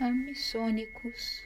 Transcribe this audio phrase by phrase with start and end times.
[0.00, 1.42] Amissônicos.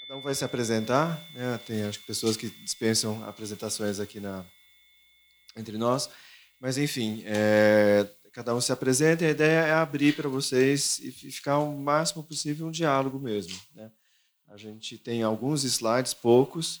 [0.00, 1.24] Cada um vai se apresentar.
[1.32, 1.58] Né?
[1.64, 4.44] Tem acho pessoas que dispensam apresentações aqui na,
[5.56, 6.10] entre nós.
[6.60, 11.12] Mas, enfim, é, cada um se apresenta e a ideia é abrir para vocês e
[11.12, 13.56] ficar o máximo possível um diálogo mesmo.
[13.74, 13.90] Né?
[14.48, 16.80] A gente tem alguns slides, poucos,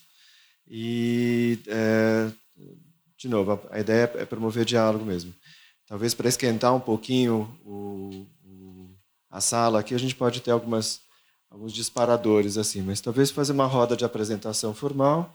[0.66, 2.30] e, é,
[3.16, 5.32] de novo, a ideia é promover diálogo mesmo.
[5.86, 8.26] Talvez para esquentar um pouquinho o,
[9.30, 11.00] a sala aqui, a gente pode ter algumas
[11.50, 15.32] alguns disparadores assim, mas talvez fazer uma roda de apresentação formal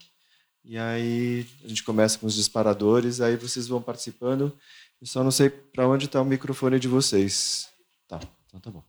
[0.65, 4.57] e aí a gente começa com os disparadores, aí vocês vão participando.
[5.01, 7.70] Eu só não sei para onde está o microfone de vocês.
[8.07, 8.84] Tá, então tá bom.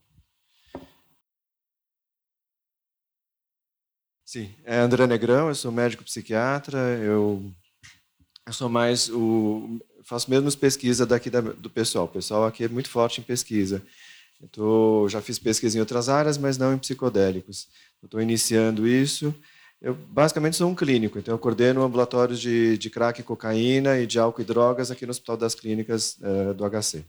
[4.23, 7.43] Sim, é André Negrão, eu sou médico psiquiatra, eu,
[8.45, 12.05] eu sou mais o faço menos pesquisa daqui da, do pessoal.
[12.05, 13.85] O pessoal aqui é muito forte em pesquisa.
[14.51, 17.67] Tô, já fiz pesquisa em outras áreas, mas não em psicodélicos.
[18.03, 19.33] Estou iniciando isso.
[19.81, 24.17] Eu basicamente sou um clínico, então eu coordeno ambulatórios de, de crack, cocaína e de
[24.17, 27.05] álcool e drogas aqui no Hospital das Clínicas uh, do HC.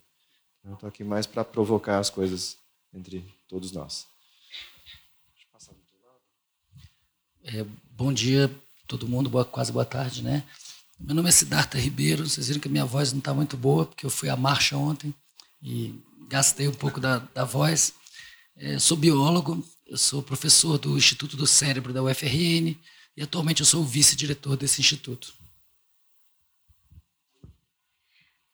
[0.61, 2.59] Então, estou aqui mais para provocar as coisas
[2.93, 4.07] entre todos nós.
[7.45, 8.51] É, bom dia,
[8.89, 10.43] todo mundo, boa, quase boa tarde, né?
[10.99, 13.87] Meu nome é Siddhartha Ribeiro, vocês viram que a minha voz não está muito boa,
[13.87, 15.15] porque eu fui à marcha ontem
[15.63, 15.95] e
[16.27, 17.95] gastei um pouco da, da voz.
[18.57, 22.77] É, sou biólogo, eu sou professor do Instituto do Cérebro da UFRN
[23.17, 25.33] e atualmente eu sou o vice-diretor desse instituto.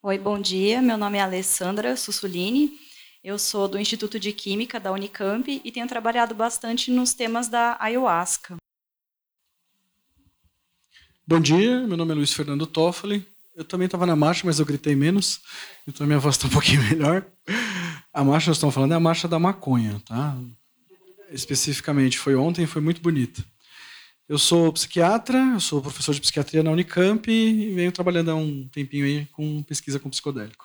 [0.03, 0.83] Oi, bom dia.
[0.83, 2.79] Meu nome é Alessandra Sussulini.
[3.23, 7.77] Eu sou do Instituto de Química da Unicamp e tenho trabalhado bastante nos temas da
[7.81, 8.57] ayahuasca.
[11.25, 13.25] Bom dia, meu nome é Luiz Fernando Toffoli.
[13.55, 15.41] Eu também estava na marcha, mas eu gritei menos,
[15.86, 17.27] então minha voz está um pouquinho melhor.
[18.12, 20.36] A marcha que nós estamos falando é a marcha da maconha, tá?
[21.31, 23.45] Especificamente, foi ontem, foi muito bonita.
[24.28, 28.67] Eu sou psiquiatra, eu sou professor de psiquiatria na Unicamp e venho trabalhando há um
[28.68, 30.64] tempinho aí com pesquisa com psicodélico.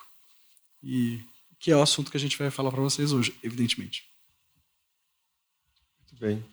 [0.82, 1.20] E
[1.58, 4.04] que é o assunto que a gente vai falar para vocês hoje, evidentemente.
[5.98, 6.44] Muito bem.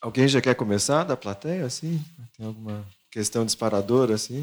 [0.00, 2.02] Alguém já quer começar da plateia, assim?
[2.36, 4.42] Tem alguma questão disparadora, assim?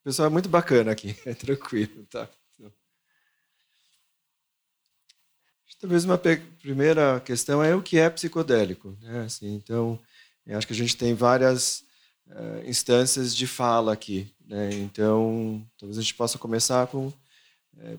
[0.00, 2.28] O pessoal é muito bacana aqui, é tranquilo, tá?
[5.80, 9.24] Talvez uma primeira questão é o que é psicodélico, né?
[9.24, 10.00] Assim, então,
[10.48, 11.84] acho que a gente tem várias
[12.28, 14.70] uh, instâncias de fala aqui, né?
[14.74, 17.12] Então, talvez a gente possa começar com uh,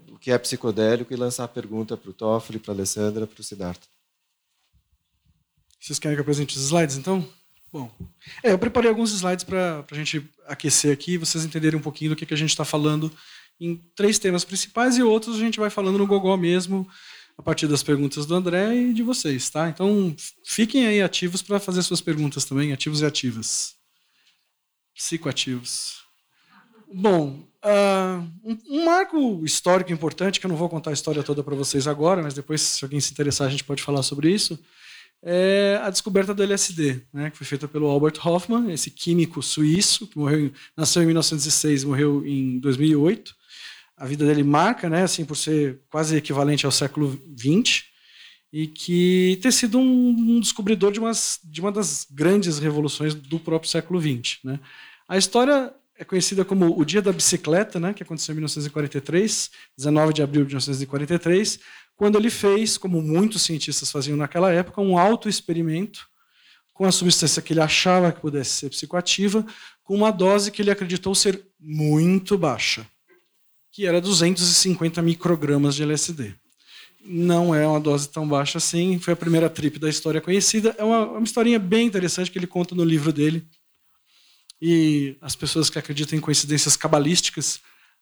[0.07, 3.41] o que é psicodélico e lançar a pergunta para o Toffoli, para a Alessandra, para
[3.41, 3.87] o Siddhartha.
[5.79, 7.29] Vocês querem que eu apresente os slides, então?
[7.71, 7.91] Bom,
[8.43, 12.15] é, eu preparei alguns slides para a gente aquecer aqui vocês entenderem um pouquinho do
[12.15, 13.11] que, que a gente está falando
[13.59, 16.87] em três temas principais e outros a gente vai falando no gogó mesmo,
[17.37, 19.69] a partir das perguntas do André e de vocês, tá?
[19.69, 23.75] Então, fiquem aí ativos para fazer suas perguntas também, ativos e ativas.
[24.95, 25.97] Psicoativos.
[26.91, 31.43] Bom, uh, um, um, marco histórico importante, que eu não vou contar a história toda
[31.43, 34.57] para vocês agora, mas depois, se alguém se interessar, a gente pode falar sobre isso,
[35.23, 40.07] é a descoberta do LSD, né, que foi feita pelo Albert Hoffman, esse químico suíço,
[40.07, 43.35] que morreu, nasceu em 1906 morreu em 2008.
[43.97, 47.83] A vida dele marca, né, assim, por ser quase equivalente ao século XX,
[48.53, 53.39] e que ter sido um, um descobridor de, umas, de uma das grandes revoluções do
[53.39, 54.37] próprio século XX.
[54.43, 54.59] Né.
[55.07, 60.13] A história é conhecida como o Dia da Bicicleta, né, que aconteceu em 1943, 19
[60.13, 61.59] de abril de 1943,
[61.97, 66.07] quando ele fez, como muitos cientistas faziam naquela época, um auto-experimento
[66.71, 69.43] com a substância que ele achava que pudesse ser psicoativa,
[69.83, 72.85] com uma dose que ele acreditou ser muito baixa,
[73.71, 76.35] que era 250 microgramas de LSD.
[77.03, 80.75] Não é uma dose tão baixa assim, foi a primeira trip da história conhecida.
[80.77, 83.43] É uma, uma historinha bem interessante que ele conta no livro dele.
[84.61, 87.59] E as pessoas que acreditam em coincidências cabalísticas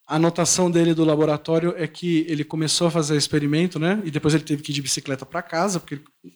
[0.08, 4.02] a anotação dele do laboratório é que ele começou a fazer experimento, né?
[4.06, 6.32] E depois ele teve que ir de bicicleta para casa, porque o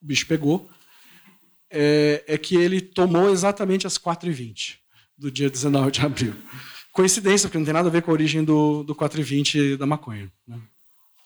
[0.00, 0.68] bicho pegou.
[1.68, 4.76] É, é, que ele tomou exatamente às 4h20
[5.18, 6.34] do dia 19 de abril.
[6.92, 10.30] Coincidência, porque não tem nada a ver com a origem do, do 4h20 da maconha.
[10.46, 10.58] Né?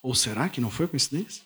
[0.02, 1.42] Ou será que não foi coincidência?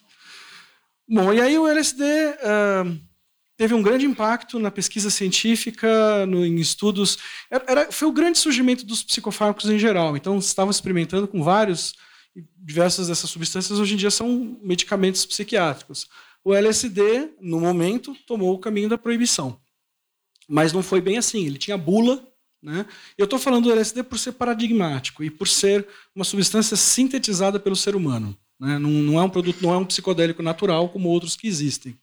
[1.08, 2.02] Bom, e aí o LSD.
[2.04, 3.13] Uh,
[3.56, 7.18] teve um grande impacto na pesquisa científica, no, em estudos.
[7.50, 10.16] Era, foi o grande surgimento dos psicofármacos em geral.
[10.16, 11.94] Então, estavam experimentando com vários,
[12.56, 16.08] diversas dessas substâncias, hoje em dia são medicamentos psiquiátricos.
[16.44, 19.58] O LSD, no momento, tomou o caminho da proibição.
[20.48, 21.46] Mas não foi bem assim.
[21.46, 22.26] Ele tinha bula.
[22.62, 22.84] Né?
[23.16, 27.76] Eu estou falando do LSD por ser paradigmático e por ser uma substância sintetizada pelo
[27.76, 28.36] ser humano.
[28.60, 28.78] Né?
[28.78, 31.98] Não, não, é um produto, não é um psicodélico natural como outros que existem.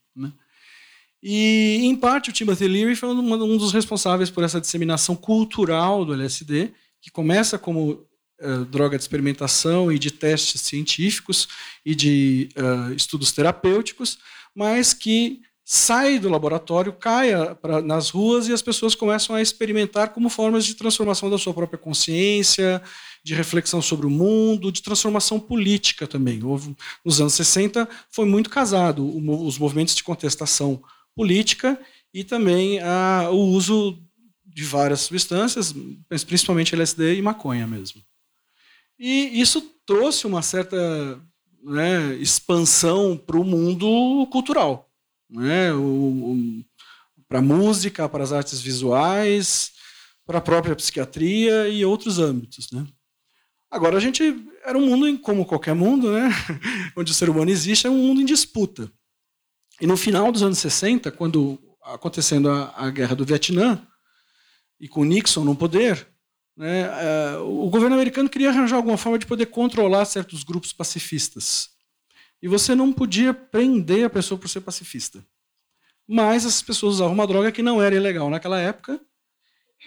[1.22, 6.12] E, em parte, o Timothy Leary foi um, dos responsáveis por essa disseminação cultural do
[6.12, 8.04] LSD, que começa como
[8.40, 11.46] uh, droga de experimentação e de testes científicos
[11.86, 14.18] e de uh, estudos terapêuticos,
[14.52, 20.08] mas que sai do laboratório, cai pra, nas ruas e as pessoas começam a experimentar
[20.08, 22.82] como formas de transformação da sua própria consciência,
[23.22, 26.42] de reflexão sobre o mundo, de transformação política também.
[26.42, 29.06] Houve, nos anos 60 foi muito casado
[29.46, 30.82] os movimentos de contestação
[31.14, 31.78] política
[32.12, 33.98] e também a, o uso
[34.44, 35.74] de várias substâncias,
[36.26, 38.02] principalmente LSD e maconha mesmo.
[38.98, 41.20] E isso trouxe uma certa
[41.62, 44.90] né, expansão para o mundo cultural,
[45.30, 45.70] né,
[47.28, 49.72] para a música, para as artes visuais,
[50.26, 52.70] para a própria psiquiatria e outros âmbitos.
[52.70, 52.86] Né.
[53.70, 54.22] Agora, a gente
[54.64, 56.28] era um mundo, como qualquer mundo, né,
[56.96, 58.92] onde o ser humano existe, é um mundo em disputa.
[59.82, 63.84] E no final dos anos 60, quando acontecendo a, a guerra do Vietnã,
[64.78, 66.06] e com Nixon no poder,
[66.56, 71.70] né, é, o governo americano queria arranjar alguma forma de poder controlar certos grupos pacifistas.
[72.40, 75.26] E você não podia prender a pessoa por ser pacifista.
[76.06, 79.00] Mas as pessoas usavam uma droga que não era ilegal naquela época,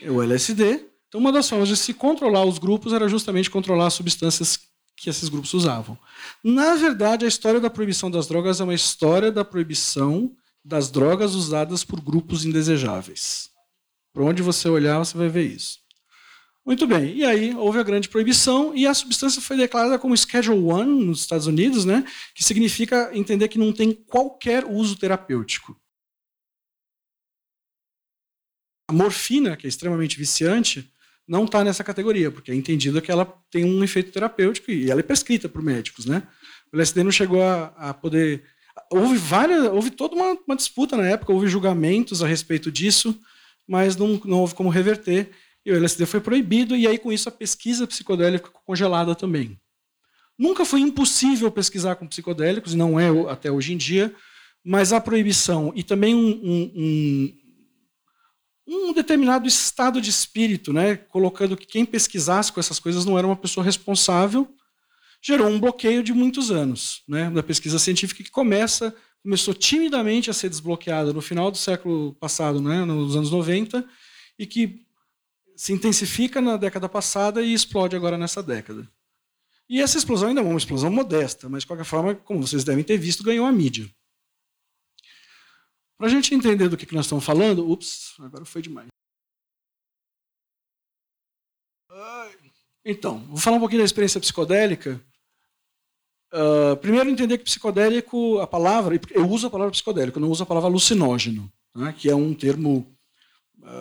[0.10, 0.90] o LSD.
[1.08, 4.60] Então, uma das formas de se controlar os grupos era justamente controlar as substâncias
[4.96, 5.98] que esses grupos usavam.
[6.44, 11.36] Na verdade, a história da proibição das drogas é uma história da proibição das drogas
[11.36, 13.50] usadas por grupos indesejáveis.
[14.14, 15.80] Por onde você olhar, você vai ver isso.
[16.66, 17.16] Muito bem.
[17.16, 21.20] E aí houve a grande proibição e a substância foi declarada como Schedule 1 nos
[21.20, 22.04] Estados Unidos, né,
[22.34, 25.80] que significa entender que não tem qualquer uso terapêutico.
[28.90, 30.92] A morfina, que é extremamente viciante,
[31.27, 35.00] não está nessa categoria, porque é entendido que ela tem um efeito terapêutico e ela
[35.00, 36.24] é prescrita por médicos, né?
[36.72, 38.44] O LSD não chegou a, a poder.
[38.92, 43.19] Houve várias, houve toda uma, uma, disputa na época, houve julgamentos a respeito disso,
[43.68, 45.31] mas não, não houve como reverter.
[45.66, 49.60] E o LSD foi proibido, e aí com isso a pesquisa psicodélica ficou congelada também.
[50.38, 54.13] Nunca foi impossível pesquisar com psicodélicos, não é até hoje em dia,
[54.63, 56.30] mas a proibição e também um,
[56.75, 57.38] um,
[58.68, 63.28] um determinado estado de espírito, né, colocando que quem pesquisasse com essas coisas não era
[63.28, 64.48] uma pessoa responsável,
[65.22, 68.96] gerou um bloqueio de muitos anos né, da pesquisa científica que começa
[69.26, 73.84] começou timidamente a ser desbloqueada no final do século passado, né, nos anos 90,
[74.38, 74.86] e que
[75.56, 78.88] se intensifica na década passada e explode agora nessa década.
[79.68, 82.84] E essa explosão ainda é uma explosão modesta, mas de qualquer forma, como vocês devem
[82.84, 83.90] ter visto, ganhou a mídia.
[85.98, 88.88] Para a gente entender do que nós estamos falando, ups, agora foi demais.
[92.84, 95.02] Então, vou falar um pouquinho da experiência psicodélica.
[96.34, 100.46] Uh, primeiro, entender que psicodélico, a palavra, eu uso a palavra psicodélico, não uso a
[100.46, 102.96] palavra alucinógeno, né, que é um termo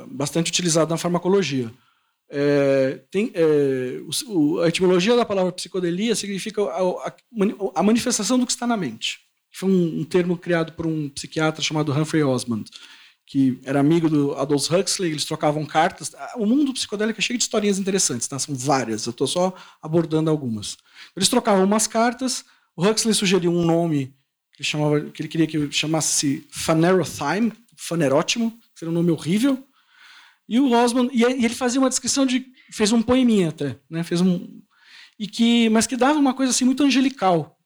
[0.09, 1.73] bastante utilizado na farmacologia.
[2.29, 7.15] É, tem, é, o, a etimologia da palavra psicodelia significa a, a,
[7.75, 9.21] a manifestação do que está na mente.
[9.55, 12.69] Foi um, um, termo criado por um psiquiatra chamado Humphrey Osmond,
[13.27, 16.13] que era amigo do Aldous Huxley, eles trocavam cartas.
[16.37, 18.39] O mundo psicodélico é cheio de historinhas interessantes, tá?
[18.39, 20.77] são várias, eu estou só abordando algumas.
[21.17, 22.45] Eles trocavam umas cartas,
[22.77, 24.15] o Huxley sugeriu um nome
[24.53, 29.67] que ele, chamava, que ele queria que chamasse Phanerothyme, fanerótimo, que seria um nome horrível,
[30.49, 34.03] e o Osman, e ele fazia uma descrição de, fez um poeminha até, né?
[34.03, 34.63] Fez um
[35.19, 37.59] e que, mas que dava uma coisa assim muito angelical.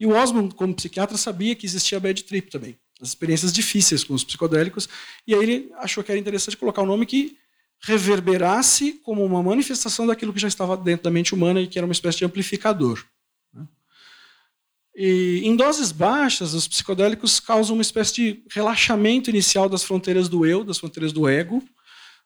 [0.00, 4.02] E o Osman, como psiquiatra, sabia que existia a bad trip também, as experiências difíceis
[4.02, 4.88] com os psicodélicos,
[5.26, 7.36] e aí ele achou que era interessante colocar um nome que
[7.82, 11.86] reverberasse como uma manifestação daquilo que já estava dentro da mente humana e que era
[11.86, 13.04] uma espécie de amplificador.
[13.52, 13.66] Né?
[14.94, 20.46] E em doses baixas, os psicodélicos causam uma espécie de relaxamento inicial das fronteiras do
[20.46, 21.62] eu, das fronteiras do ego,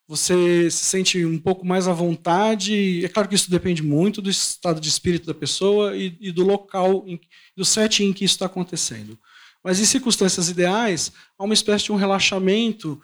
[0.06, 3.04] você se sente um pouco mais à vontade.
[3.04, 6.44] É claro que isso depende muito do estado de espírito da pessoa e, e do
[6.44, 7.18] local, em,
[7.56, 9.18] do setting em que isso está acontecendo.
[9.62, 13.00] Mas em circunstâncias ideais, há uma espécie de um relaxamento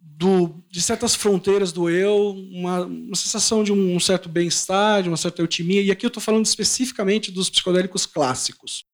[0.00, 5.16] do, de certas fronteiras do eu, uma, uma sensação de um certo bem-estar, de uma
[5.16, 5.82] certa eutimia.
[5.82, 8.84] E aqui eu estou falando especificamente dos psicodélicos clássicos.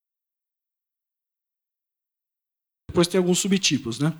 [2.89, 4.13] Depois tem alguns subtipos, né?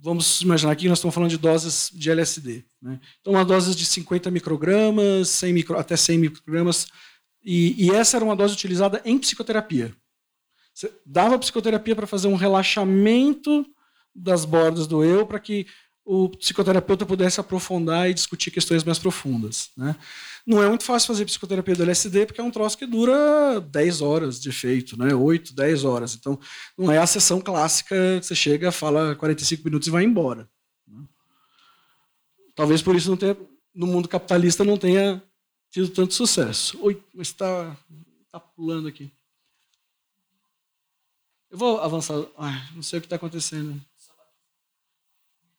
[0.00, 2.64] vamos imaginar aqui que nós estamos falando de doses de LSD.
[2.80, 3.00] Né?
[3.20, 6.86] Então, uma dose de 50 microgramas, 100 micro, até 100 microgramas,
[7.42, 9.94] e, e, essa era uma dose utilizada em psicoterapia.
[10.74, 13.66] Você dava psicoterapia para fazer um relaxamento
[14.14, 15.66] das bordas do eu, para que
[16.04, 19.68] o psicoterapeuta pudesse aprofundar e discutir questões mais profundas.
[19.76, 19.94] Né?
[20.46, 24.00] Não é muito fácil fazer psicoterapia do LSD, porque é um troço que dura 10
[24.00, 25.14] horas de efeito, né?
[25.14, 26.14] 8, 10 horas.
[26.14, 26.38] Então,
[26.78, 30.48] não é a sessão clássica que você chega, fala 45 minutos e vai embora.
[30.86, 31.04] Né?
[32.56, 33.36] Talvez por isso não tenha,
[33.74, 35.22] no mundo capitalista não tenha
[35.70, 36.78] tido tanto sucesso.
[36.82, 37.76] Oi, mas está
[38.30, 39.10] tá pulando aqui.
[41.50, 42.14] Eu vou avançar.
[42.36, 43.80] Ai, não sei o que está acontecendo.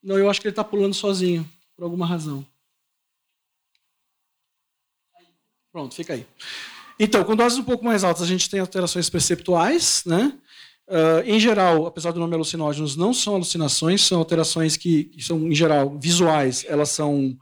[0.01, 2.45] Não, eu acho que ele está pulando sozinho, por alguma razão.
[5.71, 6.25] Pronto, fica aí.
[6.99, 10.37] Então, com doses um pouco mais altas, a gente tem alterações perceptuais, né?
[10.87, 15.47] Uh, em geral, apesar do nome alucinógenos, não são alucinações, são alterações que, que são,
[15.47, 16.65] em geral, visuais.
[16.67, 17.37] Elas são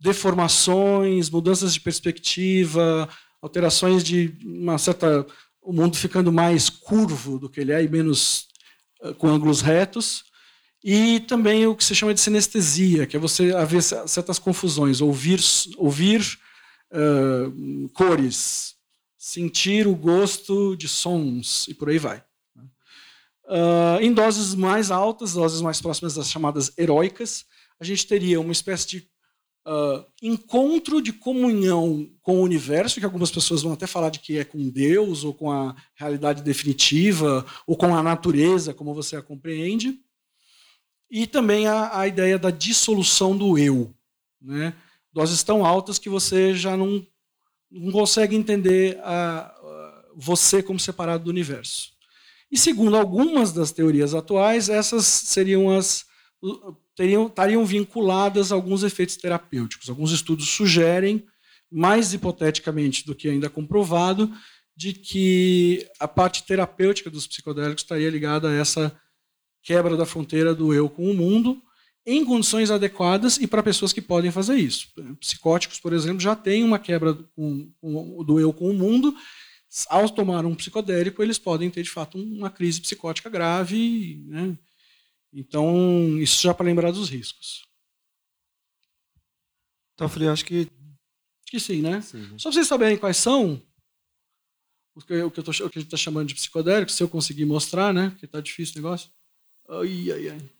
[0.00, 3.08] deformações, mudanças de perspectiva,
[3.42, 5.26] alterações de uma certa
[5.62, 8.48] o mundo ficando mais curvo do que ele é e menos
[9.02, 10.24] uh, com ângulos retos.
[10.82, 15.38] E também o que se chama de sinestesia, que é você haver certas confusões, ouvir,
[15.76, 16.38] ouvir
[16.90, 18.74] uh, cores,
[19.18, 22.24] sentir o gosto de sons e por aí vai.
[23.44, 27.44] Uh, em doses mais altas, doses mais próximas das chamadas heróicas,
[27.78, 29.09] a gente teria uma espécie de
[29.66, 34.38] uh, encontro de comunhão com o universo, que algumas pessoas vão até falar de que
[34.38, 39.22] é com Deus, ou com a realidade definitiva, ou com a natureza, como você a
[39.22, 39.98] compreende
[41.10, 43.92] e também a, a ideia da dissolução do eu.
[44.40, 44.72] Né?
[45.12, 47.04] Doses tão altas que você já não,
[47.70, 51.90] não consegue entender a, a, você como separado do universo.
[52.50, 56.04] E segundo algumas das teorias atuais, essas seriam as
[56.94, 59.88] teriam, estariam vinculadas a alguns efeitos terapêuticos.
[59.88, 61.24] Alguns estudos sugerem,
[61.70, 64.30] mais hipoteticamente do que ainda comprovado,
[64.76, 68.94] de que a parte terapêutica dos psicodélicos estaria ligada a essa
[69.62, 71.62] quebra da fronteira do eu com o mundo,
[72.06, 74.88] em condições adequadas e para pessoas que podem fazer isso.
[75.20, 79.14] Psicóticos, por exemplo, já têm uma quebra do eu com o mundo.
[79.88, 84.24] Ao tomar um psicodélico, eles podem ter, de fato, uma crise psicótica grave.
[84.26, 84.58] Né?
[85.32, 87.64] Então, isso já para lembrar dos riscos.
[89.94, 90.62] Então, eu falei, acho que.
[90.62, 92.00] Acho que sim, né?
[92.00, 92.38] Sim.
[92.38, 93.62] Só para vocês saberem quais são,
[94.94, 97.08] o que, o que, tô, o que a gente está chamando de psicodélico, se eu
[97.08, 98.10] conseguir mostrar, né?
[98.10, 99.10] Porque está difícil o negócio.
[99.68, 100.50] Ai, ai, ai.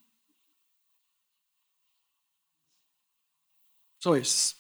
[4.01, 4.57] São esses.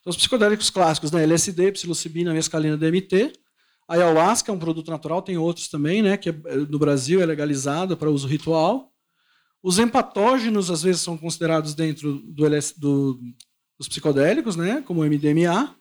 [0.00, 1.22] Então, os psicodélicos clássicos, né?
[1.22, 3.32] LSD, psilocibina, mescalina, DMT.
[3.86, 6.16] A ayahuasca é um produto natural, tem outros também, né?
[6.16, 8.92] Que é, no Brasil é legalizado para uso ritual.
[9.62, 13.20] Os empatógenos, às vezes, são considerados dentro do, do,
[13.78, 14.82] dos psicodélicos, né?
[14.86, 15.74] Como o MDMA.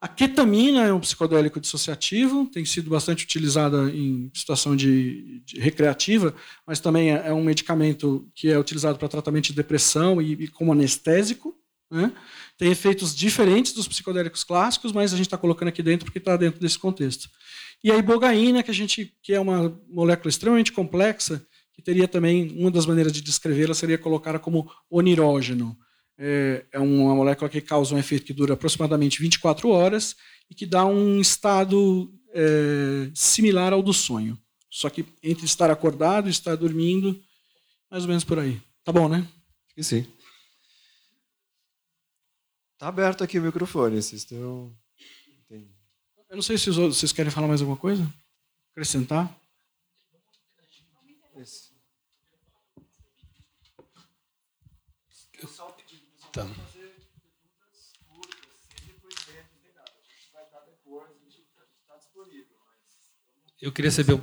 [0.00, 6.34] A ketamina é um psicodélico dissociativo, tem sido bastante utilizada em situação de, de recreativa,
[6.66, 10.48] mas também é, é, um medicamento que é utilizado para tratamento de depressão e, e
[10.48, 11.54] como anestésico.
[11.88, 12.10] Né?
[12.58, 16.36] Tem efeitos diferentes dos psicodélicos clássicos, mas a gente está colocando aqui dentro porque está
[16.36, 17.28] dentro desse contexto.
[17.84, 22.54] E a ibogaína, que a gente que é uma molécula extremamente complexa, que teria também
[22.58, 25.76] uma das maneiras de descrevê-la seria colocá-la como onirógeno
[26.18, 30.14] é, é uma molécula que causa um efeito que dura aproximadamente 24 horas
[30.50, 34.38] e que dá um estado é, similar ao do sonho.
[34.70, 37.20] Só que entre estar acordado e estar dormindo,
[37.90, 38.60] mais ou menos por aí.
[38.84, 39.18] Tá bom, né?
[39.66, 40.06] Acho que sim.
[42.78, 44.74] Tá aberto aqui o microfone, vocês estão.
[45.50, 48.08] Eu não sei se vocês querem falar mais alguma coisa?
[48.70, 49.38] Acrescentar?
[63.60, 64.18] Eu queria saber,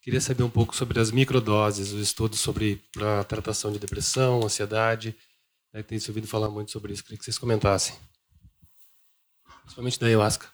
[0.00, 5.14] queria saber um pouco sobre as microdoses, os estudos sobre a tratação de depressão, ansiedade.
[5.72, 7.02] Né, tem se ouvido falar muito sobre isso.
[7.02, 7.94] Queria que vocês comentassem.
[9.62, 10.48] Principalmente da ayahuasca.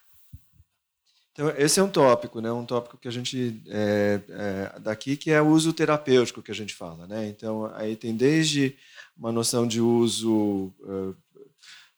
[1.32, 2.50] Então, esse é um tópico, né?
[2.50, 6.54] um tópico que a gente, é, é, daqui, que é o uso terapêutico que a
[6.54, 7.06] gente fala.
[7.06, 7.28] Né?
[7.28, 8.76] Então, aí tem desde
[9.16, 10.72] uma noção de uso.
[10.80, 11.16] Uh,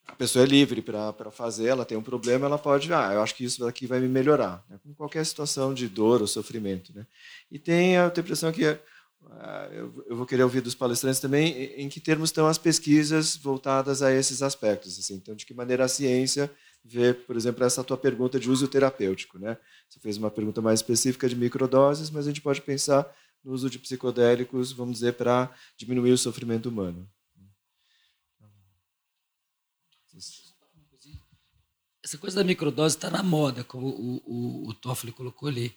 [0.06, 3.34] a pessoa é livre para fazer, ela tem um problema, ela pode, ah, eu acho
[3.34, 4.78] que isso daqui vai me melhorar, né?
[4.82, 6.92] com qualquer situação de dor ou sofrimento.
[6.94, 7.06] Né?
[7.52, 11.88] E tem a impressão que eu, eu, vou querer ouvir dos palestrantes também em, em
[11.88, 14.98] que termos estão as pesquisas voltadas a esses aspectos.
[14.98, 15.14] Assim.
[15.14, 16.50] Então, de que maneira a ciência
[16.84, 19.38] vê, por exemplo, essa tua pergunta de uso terapêutico.
[19.38, 19.58] Né?
[19.88, 23.06] Você fez uma pergunta mais específica de microdoses, mas a gente pode pensar
[23.48, 27.10] no uso de psicodélicos, vamos dizer, para diminuir o sofrimento humano.
[32.04, 35.74] Essa coisa da microdose está na moda, como o, o, o Toffoli colocou ali.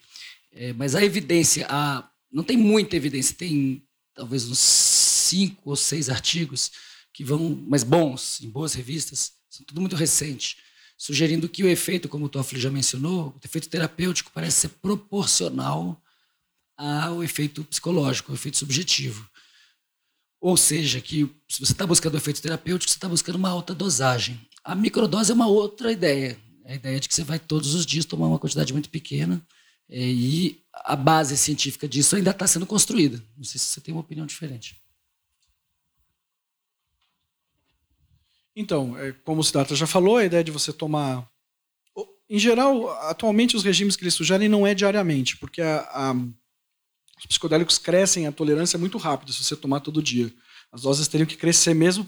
[0.52, 6.10] É, mas a evidência, a, não tem muita evidência, tem talvez uns cinco ou seis
[6.10, 6.72] artigos
[7.14, 10.58] que vão, mas bons, em boas revistas, são tudo muito recente,
[10.98, 16.02] sugerindo que o efeito, como o Toffoli já mencionou, o efeito terapêutico parece ser proporcional
[16.82, 19.30] ao efeito psicológico, ao efeito subjetivo.
[20.40, 23.76] Ou seja, que se você está buscando o efeito terapêutico, você está buscando uma alta
[23.76, 24.40] dosagem.
[24.64, 26.40] A microdose é uma outra ideia.
[26.66, 29.46] É a ideia de que você vai todos os dias tomar uma quantidade muito pequena
[29.88, 33.24] é, e a base científica disso ainda está sendo construída.
[33.38, 34.82] Não sei se você tem uma opinião diferente.
[38.56, 41.30] Então, é, como o Siddhartha já falou, a ideia de você tomar.
[42.30, 46.16] Em geral, atualmente os regimes que eles sugerem não é diariamente, porque a, a,
[47.22, 50.34] os psicodélicos crescem a tolerância muito rápido se você tomar todo dia.
[50.72, 52.04] As doses teriam que crescer mesmo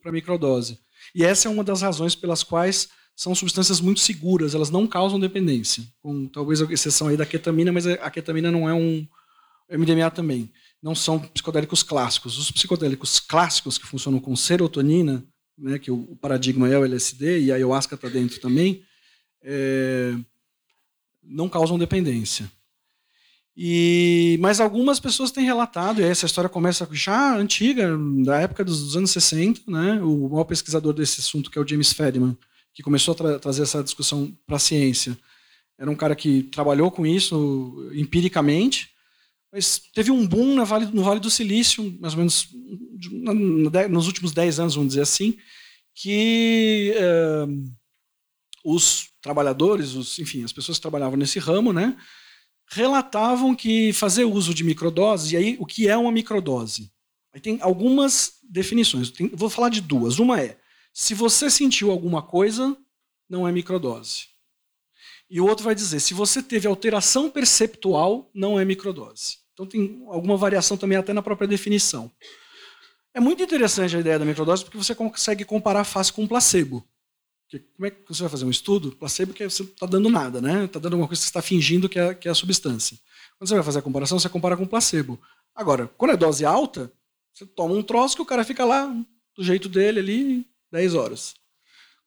[0.00, 0.80] para a microdose.
[1.14, 5.20] E essa é uma das razões pelas quais são substâncias muito seguras, elas não causam
[5.20, 5.84] dependência.
[6.02, 9.06] Com talvez a exceção aí da ketamina, mas a ketamina não é um
[9.70, 10.52] MDMA também.
[10.82, 12.36] Não são psicodélicos clássicos.
[12.36, 15.24] Os psicodélicos clássicos que funcionam com serotonina,
[15.56, 18.82] né, que o paradigma é o LSD e a ayahuasca está dentro também,
[19.42, 20.16] é,
[21.22, 22.50] não causam dependência.
[23.56, 28.96] E, mas algumas pessoas têm relatado, e essa história começa já antiga, da época dos
[28.96, 32.36] anos 60, né, o maior pesquisador desse assunto, que é o James Fadiman,
[32.72, 35.16] que começou a tra trazer essa discussão para a ciência.
[35.78, 38.90] Era um cara que trabalhou com isso empiricamente,
[39.52, 42.48] mas teve um boom no Vale, no vale do Silício, mais ou menos
[43.88, 45.36] nos últimos 10 anos, vamos dizer assim,
[45.94, 47.46] que eh,
[48.64, 51.96] os trabalhadores, os, enfim, as pessoas que trabalhavam nesse ramo, né,
[52.66, 56.92] relatavam que fazer uso de microdoses, e aí o que é uma microdose?
[57.32, 60.18] Aí tem algumas definições, tem, vou falar de duas.
[60.18, 60.56] Uma é
[60.92, 62.76] se você sentiu alguma coisa,
[63.28, 64.28] não é microdose.
[65.28, 69.38] E o outro vai dizer, se você teve alteração perceptual, não é microdose.
[69.52, 72.10] Então tem alguma variação também até na própria definição.
[73.12, 76.86] É muito interessante a ideia da microdose porque você consegue comparar fácil com um placebo.
[77.44, 78.92] Porque como é que você vai fazer um estudo?
[78.92, 80.64] Placebo que você não está dando nada, né?
[80.64, 82.98] Está dando alguma coisa que você está fingindo que é, que é a substância.
[83.38, 85.20] Quando você vai fazer a comparação, você compara com placebo.
[85.54, 86.90] Agora, quando é dose alta,
[87.32, 88.94] você toma um troço que o cara fica lá
[89.36, 91.34] do jeito dele ali, 10 horas.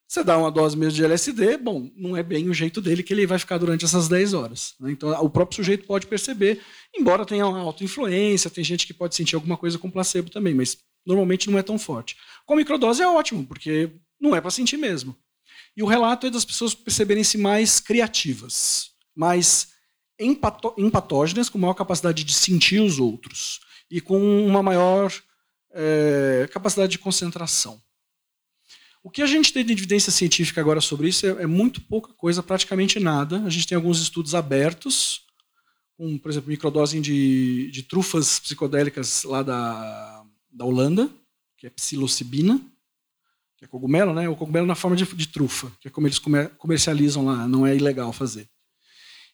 [0.07, 3.13] Você dá uma dose mesmo de LSD, bom, não é bem o jeito dele que
[3.13, 4.73] ele vai ficar durante essas 10 horas.
[4.79, 4.91] Né?
[4.91, 6.61] Então, o próprio sujeito pode perceber,
[6.97, 10.77] embora tenha uma autoinfluência, tem gente que pode sentir alguma coisa com placebo também, mas
[11.05, 12.15] normalmente não é tão forte.
[12.45, 15.13] Com a microdose é ótimo, porque não é para sentir mesmo.
[15.77, 19.67] E o relato é das pessoas perceberem-se mais criativas, mais
[20.19, 23.59] empatógenas, com maior capacidade de sentir os outros
[23.89, 25.13] e com uma maior
[25.71, 27.79] é, capacidade de concentração.
[29.03, 32.11] O que a gente tem de evidência científica agora sobre isso é, é, muito pouca
[32.11, 33.43] coisa, praticamente nada.
[33.43, 35.21] A gente tem alguns estudos abertos,
[35.95, 41.07] com, por exemplo, microdosing de, de trufas psicodélicas lá da, da Holanda,
[41.55, 42.59] que é psilocibina,
[43.57, 44.29] que é cogumelo, né?
[44.29, 47.65] O cogumelo na forma de, de trufa, que é como eles comer, comercializam lá, não
[47.65, 48.47] é ilegal fazer.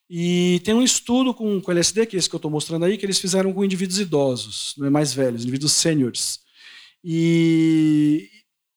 [0.09, 2.97] E tem um estudo com, com LSD, que é esse que eu estou mostrando aí,
[2.97, 6.39] que eles fizeram com indivíduos idosos, não é mais velhos, indivíduos sêniores.
[7.03, 8.29] E,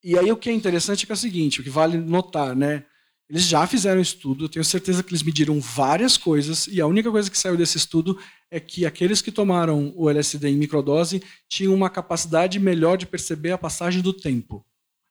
[0.03, 2.57] e aí o que é interessante é, que é o seguinte, o que vale notar,
[2.57, 2.85] né?
[3.29, 7.11] Eles já fizeram estudo, eu tenho certeza que eles mediram várias coisas, e a única
[7.11, 8.19] coisa que saiu desse estudo
[8.51, 13.51] é que aqueles que tomaram o LSD em microdose tinham uma capacidade melhor de perceber
[13.51, 14.65] a passagem do tempo.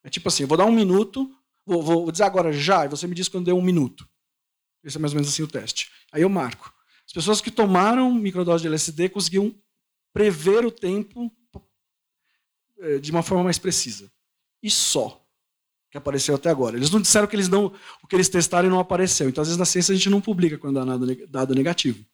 [0.05, 1.27] É tipo assim, eu vou dar um minuto,
[1.65, 4.07] vou, vou dizer agora já, e você me diz quando deu um minuto.
[4.83, 5.89] Esse é mais ou menos assim o teste.
[6.11, 6.71] Aí eu marco.
[7.07, 9.53] As pessoas que tomaram microdose de LSD conseguiam
[10.13, 11.31] prever o tempo
[12.79, 14.11] eh, de uma forma mais precisa
[14.61, 15.21] e só
[15.89, 16.77] que apareceu até agora.
[16.77, 19.27] Eles não disseram que eles não, o que eles testaram não apareceu.
[19.27, 22.05] Então, às vezes, na ciência a gente não publica quando dá nada, dado negativo.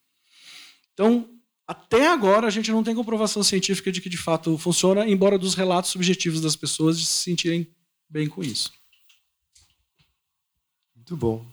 [0.94, 1.30] Então,
[1.68, 5.56] até agora, a gente não tem comprovação científica de que de fato funciona, embora dos
[5.56, 7.68] relatos subjetivos das pessoas de se sentirem
[8.12, 8.72] bem com isso.
[10.96, 11.52] Muito bom.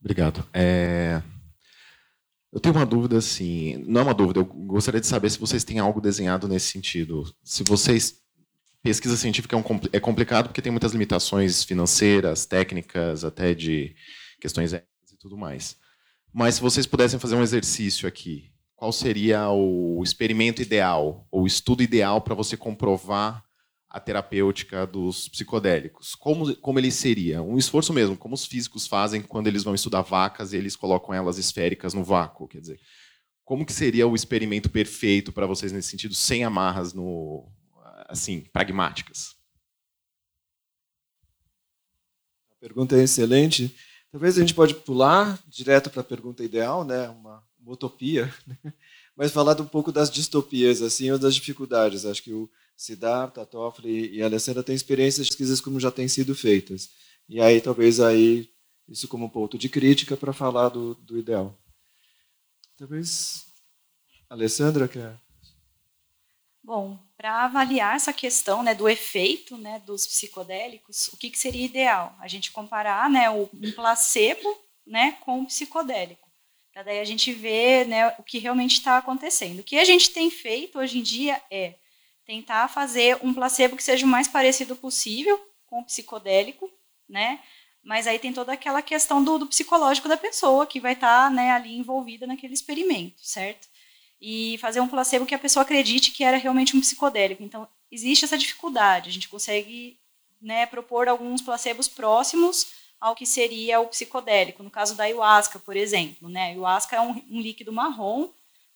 [0.00, 0.48] Obrigado.
[0.52, 1.22] É...
[2.52, 5.62] Eu tenho uma dúvida, assim, não é uma dúvida, eu gostaria de saber se vocês
[5.62, 7.22] têm algo desenhado nesse sentido.
[7.44, 8.18] Se vocês.
[8.82, 9.62] Pesquisa científica é, um,
[9.92, 13.94] é complicado porque tem muitas limitações financeiras, técnicas, até de
[14.40, 15.76] questões éticas e tudo mais.
[16.32, 21.46] Mas se vocês pudessem fazer um exercício aqui, qual seria o experimento ideal, ou o
[21.46, 23.44] estudo ideal para você comprovar
[23.88, 26.14] a terapêutica dos psicodélicos.
[26.14, 27.42] Como, como ele seria?
[27.42, 31.12] Um esforço mesmo, como os físicos fazem quando eles vão estudar vacas e eles colocam
[31.12, 32.46] elas esféricas no vácuo.
[32.46, 32.80] Quer dizer,
[33.44, 37.48] como que seria o experimento perfeito para vocês nesse sentido, sem amarras no,
[38.08, 39.34] assim, pragmáticas?
[42.60, 43.74] pergunta é excelente.
[44.10, 47.08] Talvez a gente pode pular direto para a pergunta ideal, né?
[47.08, 48.32] Uma, uma utopia,
[49.16, 52.04] mas falar um pouco das distopias, assim, ou das dificuldades.
[52.04, 56.08] Acho que o Siddhartha, Toffoli e a Alessandra têm experiências de pesquisas como já têm
[56.08, 56.90] sido feitas.
[57.28, 58.50] E aí talvez aí
[58.88, 61.56] isso como ponto de crítica para falar do, do ideal.
[62.76, 63.44] Talvez
[64.28, 65.20] Alessandra quer.
[66.70, 71.64] Bom, para avaliar essa questão né, do efeito né, dos psicodélicos, o que, que seria
[71.64, 72.14] ideal?
[72.20, 74.56] A gente comparar né, um placebo
[74.86, 76.30] né, com um psicodélico.
[76.72, 79.58] Para daí a gente ver né, o que realmente está acontecendo.
[79.58, 81.74] O que a gente tem feito hoje em dia é
[82.24, 86.70] tentar fazer um placebo que seja o mais parecido possível com o psicodélico,
[87.08, 87.40] né?
[87.82, 91.30] Mas aí tem toda aquela questão do, do psicológico da pessoa que vai estar tá,
[91.30, 93.66] né, ali envolvida naquele experimento, certo?
[94.20, 97.42] E fazer um placebo que a pessoa acredite que era realmente um psicodélico.
[97.42, 99.08] Então, existe essa dificuldade.
[99.08, 99.98] A gente consegue
[100.40, 104.62] né, propor alguns placebos próximos ao que seria o psicodélico.
[104.62, 106.28] No caso da ayahuasca, por exemplo.
[106.28, 106.42] Né?
[106.42, 108.28] A ayahuasca é um, um líquido marrom,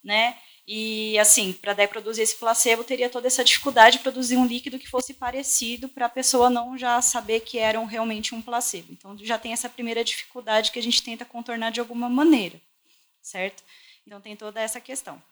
[0.02, 0.36] né?
[0.66, 4.88] E, assim, para produzir esse placebo, teria toda essa dificuldade de produzir um líquido que
[4.88, 8.90] fosse parecido para a pessoa não já saber que era um, realmente um placebo.
[8.90, 12.58] Então, já tem essa primeira dificuldade que a gente tenta contornar de alguma maneira,
[13.20, 13.62] certo?
[14.06, 15.22] Então, tem toda essa questão.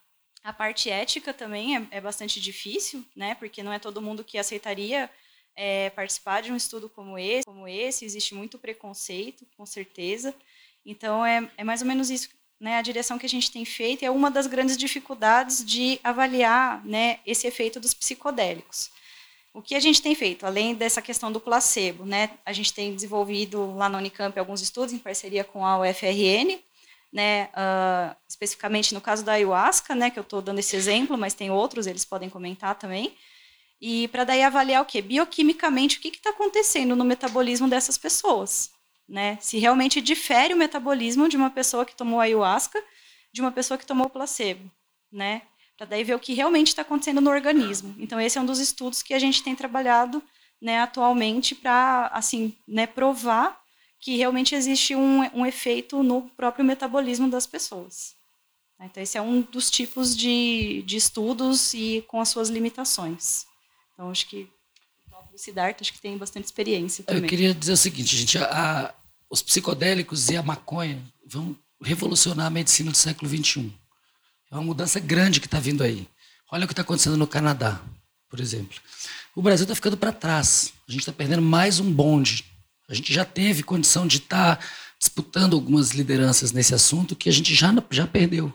[0.42, 3.34] A parte ética também é, é bastante difícil, né?
[3.36, 5.08] Porque não é todo mundo que aceitaria
[5.54, 8.04] é, participar de um estudo como esse, como esse.
[8.04, 10.34] Existe muito preconceito, com certeza.
[10.84, 12.28] Então, é, é mais ou menos isso
[12.62, 16.80] né, a direção que a gente tem feito é uma das grandes dificuldades de avaliar
[16.86, 18.88] né, esse efeito dos psicodélicos.
[19.52, 22.94] O que a gente tem feito, além dessa questão do placebo, né, a gente tem
[22.94, 26.60] desenvolvido lá na Unicamp alguns estudos em parceria com a UFRN,
[27.12, 31.34] né, uh, especificamente no caso da ayahuasca, né, que eu estou dando esse exemplo, mas
[31.34, 33.14] tem outros, eles podem comentar também,
[33.80, 35.02] e para daí avaliar o que?
[35.02, 38.70] Bioquimicamente, o que está acontecendo no metabolismo dessas pessoas
[39.12, 39.36] né?
[39.40, 42.82] Se realmente difere o metabolismo de uma pessoa que tomou ayahuasca
[43.32, 44.70] de uma pessoa que tomou placebo,
[45.10, 45.42] né?
[45.76, 47.94] Para daí ver o que realmente está acontecendo no organismo.
[47.98, 50.22] Então esse é um dos estudos que a gente tem trabalhado,
[50.60, 53.60] né, atualmente para assim, né, provar
[54.02, 58.14] que realmente existe um, um efeito no próprio metabolismo das pessoas.
[58.80, 63.46] Então esse é um dos tipos de, de estudos e com as suas limitações.
[63.94, 64.48] Então acho que
[65.32, 67.22] o Siddhartha acho que tem bastante experiência também.
[67.22, 68.92] Eu queria dizer o seguinte, gente, a,
[69.30, 73.72] os psicodélicos e a maconha vão revolucionar a medicina do século XXI.
[74.50, 76.08] É uma mudança grande que está vindo aí.
[76.50, 77.80] Olha o que está acontecendo no Canadá,
[78.28, 78.78] por exemplo.
[79.34, 80.72] O Brasil está ficando para trás.
[80.88, 82.51] A gente está perdendo mais um bonde.
[82.88, 84.64] A gente já teve condição de estar tá
[84.98, 88.52] disputando algumas lideranças nesse assunto que a gente já, já perdeu.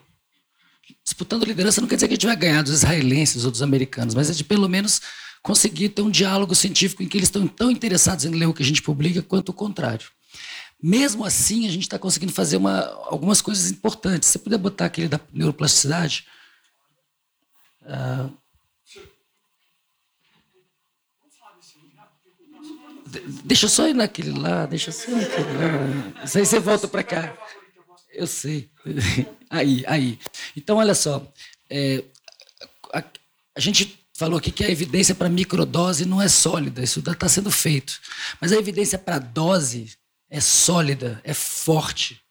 [1.03, 4.15] Disputando liderança não quer dizer que a gente vai ganhar dos israelenses ou dos americanos,
[4.15, 5.01] mas é de pelo menos
[5.41, 8.63] conseguir ter um diálogo científico em que eles estão tão interessados em ler o que
[8.63, 10.07] a gente publica quanto o contrário.
[10.81, 14.27] Mesmo assim, a gente está conseguindo fazer uma, algumas coisas importantes.
[14.27, 16.25] Se você puder botar aquele da neuroplasticidade.
[17.81, 18.31] Uh,
[23.43, 26.23] deixa só ir naquele lá, deixa só ir naquele lá.
[26.23, 27.37] Isso aí você volta para cá.
[28.13, 28.69] Eu sei.
[29.49, 30.19] Aí, aí.
[30.57, 31.25] Então, olha só.
[31.69, 32.03] É,
[32.93, 33.01] a,
[33.55, 37.49] a gente falou aqui que a evidência para microdose não é sólida, isso está sendo
[37.49, 37.97] feito.
[38.41, 39.95] Mas a evidência para dose
[40.29, 42.21] é sólida, é forte.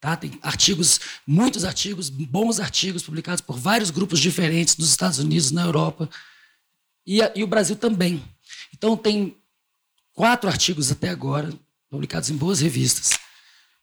[0.00, 0.16] Tá?
[0.16, 5.62] Tem artigos, muitos artigos, bons artigos publicados por vários grupos diferentes nos Estados Unidos, na
[5.62, 6.10] Europa
[7.06, 8.22] e, a, e o Brasil também.
[8.74, 9.36] Então, tem
[10.18, 11.48] quatro artigos até agora,
[11.88, 13.16] publicados em boas revistas,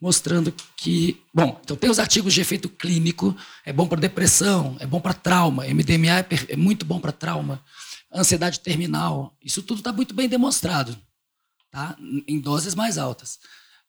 [0.01, 1.17] mostrando que.
[1.33, 5.13] Bom, então tem os artigos de efeito clínico, é bom para depressão, é bom para
[5.13, 7.63] trauma, MDMA é, é muito bom para trauma,
[8.13, 10.99] ansiedade terminal, isso tudo está muito bem demonstrado
[11.71, 11.95] tá?
[12.27, 13.39] em doses mais altas.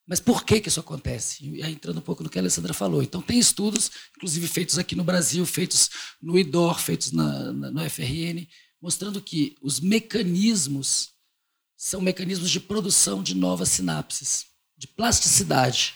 [0.06, 1.44] Mas por que, que isso acontece?
[1.44, 3.02] E aí, entrando um pouco no que a Alessandra falou.
[3.02, 5.90] Então, tem estudos, inclusive feitos aqui no Brasil, feitos
[6.22, 8.46] no IDOR, feitos na, na, no FRN,
[8.80, 11.15] mostrando que os mecanismos
[11.76, 15.94] são mecanismos de produção de novas sinapses, de plasticidade.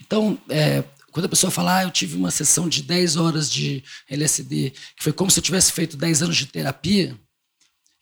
[0.00, 3.82] Então, é, quando a pessoa fala, ah, eu tive uma sessão de 10 horas de
[4.08, 7.18] LSD, que foi como se eu tivesse feito 10 anos de terapia,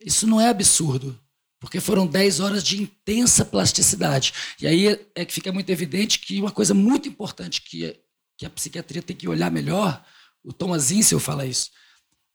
[0.00, 1.18] isso não é absurdo.
[1.60, 4.32] Porque foram 10 horas de intensa plasticidade.
[4.60, 7.96] E aí é que fica muito evidente que uma coisa muito importante que,
[8.36, 10.04] que a psiquiatria tem que olhar melhor,
[10.42, 11.70] o Thomas Insel fala isso,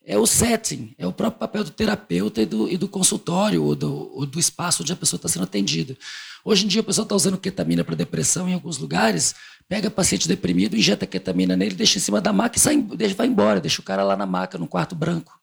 [0.10, 3.76] é o setting, é o próprio papel do terapeuta e do, e do consultório ou
[3.76, 5.98] do, ou do espaço onde a pessoa está sendo atendida.
[6.46, 9.36] Hoje em dia, a pessoa está usando ketamina para depressão em alguns lugares,
[9.67, 13.28] pega paciente deprimido, injeta ketamina nele, deixa em cima da maca e sai, deixa, vai
[13.28, 15.38] embora, deixa o cara lá na maca, no quarto branco.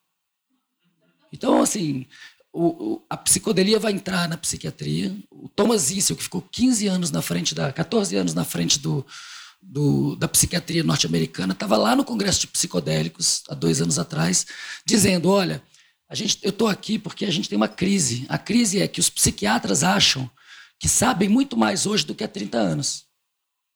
[1.31, 2.07] Então, assim,
[2.50, 5.14] o, o, a psicodelia vai entrar na psiquiatria.
[5.31, 9.05] O Thomas Issel, que ficou 15 anos na frente da, 14 anos na frente do,
[9.66, 14.46] do, da psiquiatria norte-americana, estava lá no Congresso de Psicodélicos, há dois anos atrás,
[14.87, 15.62] dizendo: olha,
[16.09, 18.27] a gente, eu estou aqui porque a gente tem uma crise.
[18.29, 20.31] A crise é que os psiquiatras acham
[20.79, 23.05] que sabem muito mais hoje do que há 30 anos.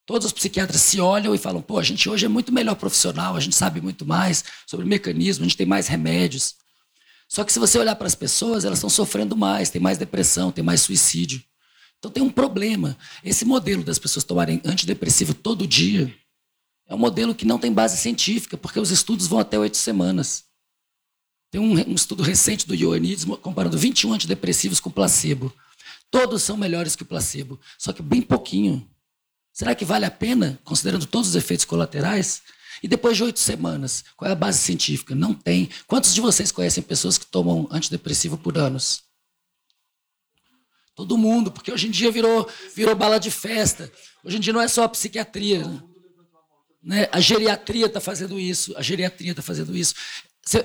[0.06, 3.36] Todos os psiquiatras se olham e falam: pô, a gente hoje é muito melhor profissional,
[3.36, 6.54] a gente sabe muito mais sobre o mecanismo, a gente tem mais remédios.
[7.28, 10.50] Só que se você olhar para as pessoas, elas estão sofrendo mais, tem mais depressão,
[10.50, 11.42] tem mais suicídio.
[11.98, 12.96] Então tem um problema.
[13.24, 16.14] Esse modelo das pessoas tomarem antidepressivo todo dia
[16.86, 20.44] é um modelo que não tem base científica, porque os estudos vão até oito semanas.
[21.50, 25.52] Tem um, um estudo recente do Ioannidis comparando 21 antidepressivos com placebo.
[26.10, 28.88] Todos são melhores que o placebo, só que bem pouquinho.
[29.52, 32.42] Será que vale a pena, considerando todos os efeitos colaterais?
[32.82, 35.14] E depois de oito semanas, qual é a base científica?
[35.14, 35.68] Não tem.
[35.86, 39.02] Quantos de vocês conhecem pessoas que tomam antidepressivo por anos?
[40.98, 43.88] Todo mundo, porque hoje em dia virou, virou bala de festa.
[44.24, 45.64] Hoje em dia não é só a psiquiatria.
[46.82, 47.08] Né?
[47.12, 48.76] A geriatria está fazendo isso.
[48.76, 49.94] A geriatria está fazendo isso.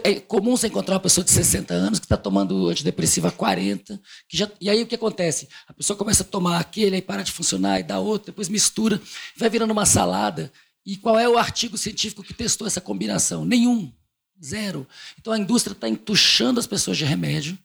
[0.03, 4.01] É comum você encontrar uma pessoa de 60 anos que está tomando antidepressivo há 40,
[4.27, 5.47] que já, e aí o que acontece?
[5.67, 8.99] A pessoa começa a tomar aquele, aí para de funcionar, e dá outro, depois mistura,
[9.37, 10.51] vai virando uma salada.
[10.83, 13.45] E qual é o artigo científico que testou essa combinação?
[13.45, 13.93] Nenhum.
[14.43, 14.87] Zero.
[15.19, 17.55] Então a indústria está entuchando as pessoas de remédio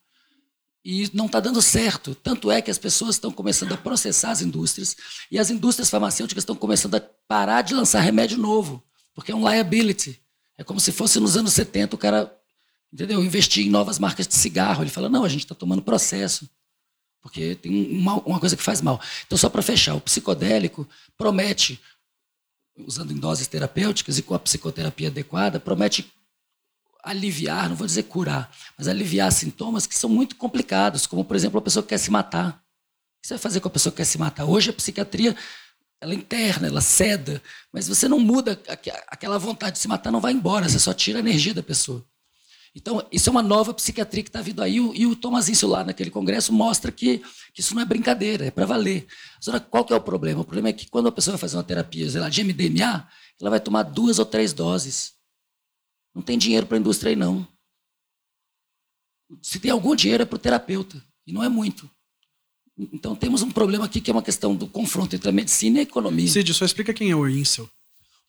[0.90, 2.14] e não está dando certo.
[2.14, 4.96] Tanto é que as pessoas estão começando a processar as indústrias
[5.30, 8.82] e as indústrias farmacêuticas estão começando a parar de lançar remédio novo,
[9.14, 10.18] porque é um liability.
[10.56, 12.34] É como se fosse nos anos 70 o cara,
[12.90, 14.82] entendeu, investir em novas marcas de cigarro.
[14.82, 16.48] Ele fala: não, a gente está tomando processo,
[17.20, 18.98] porque tem uma, uma coisa que faz mal.
[19.26, 21.78] Então, só para fechar, o psicodélico promete,
[22.78, 26.10] usando em doses terapêuticas e com a psicoterapia adequada, promete
[27.02, 31.58] aliviar, não vou dizer curar, mas aliviar sintomas que são muito complicados, como, por exemplo,
[31.58, 32.50] a pessoa que quer se matar.
[32.50, 34.44] O que você vai fazer com a pessoa que quer se matar?
[34.44, 35.36] Hoje a psiquiatria
[36.00, 38.60] ela interna, ela ceda, mas você não muda
[39.08, 42.04] aquela vontade de se matar, não vai embora, você só tira a energia da pessoa.
[42.74, 45.82] Então, isso é uma nova psiquiatria que está vindo aí, e o Thomas Isso lá
[45.82, 47.18] naquele congresso mostra que,
[47.52, 49.06] que isso não é brincadeira, é para valer.
[49.42, 50.42] Agora, qual que é o problema?
[50.42, 53.08] O problema é que quando a pessoa vai fazer uma terapia sei lá, de MDMA,
[53.40, 55.17] ela vai tomar duas ou três doses.
[56.18, 57.46] Não tem dinheiro para a indústria aí, não.
[59.40, 61.88] Se tem algum dinheiro é para o terapeuta, e não é muito.
[62.92, 65.80] Então temos um problema aqui que é uma questão do confronto entre a medicina e
[65.80, 66.26] a economia.
[66.26, 67.70] Cid, só explica quem é o Insel.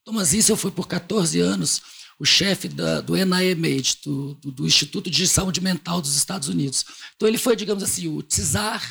[0.06, 1.82] Thomas Insel foi por 14 anos
[2.20, 6.86] o chefe da, do NIMH, do, do, do, Instituto de Saúde Mental dos Estados Unidos.
[7.16, 8.84] Então ele foi, digamos assim, o czar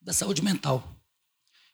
[0.00, 0.96] da saúde mental.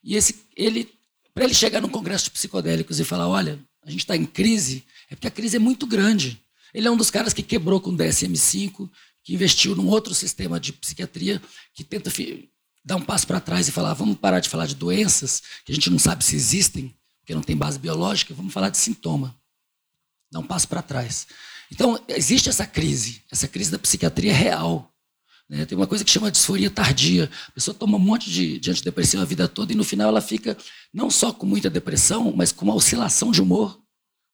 [0.03, 0.93] E esse, ele,
[1.33, 4.83] para ele chegar no congresso de psicodélicos e falar, olha, a gente está em crise,
[5.09, 6.42] é porque a crise é muito grande.
[6.73, 8.89] Ele é um dos caras que quebrou com o DSM-5,
[9.23, 11.41] que investiu num outro sistema de psiquiatria
[11.73, 12.11] que tenta
[12.83, 15.75] dar um passo para trás e falar: vamos parar de falar de doenças que a
[15.75, 19.35] gente não sabe se existem, porque não tem base biológica, vamos falar de sintoma.
[20.31, 21.27] Dar um passo para trás.
[21.71, 24.91] Então, existe essa crise, essa crise da psiquiatria é real.
[25.49, 25.65] Né?
[25.65, 27.29] Tem uma coisa que chama disforia tardia.
[27.47, 30.21] A pessoa toma um monte de, de antidepressivo a vida toda e no final ela
[30.21, 30.57] fica
[30.93, 33.79] não só com muita depressão, mas com uma oscilação de humor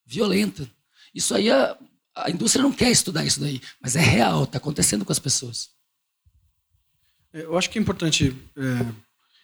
[0.06, 0.68] violenta.
[1.14, 1.76] Isso aí, a,
[2.24, 5.70] a indústria não quer estudar isso daí, mas é real, está acontecendo com as pessoas.
[7.32, 8.36] É, eu acho que é importante.
[8.56, 8.92] É,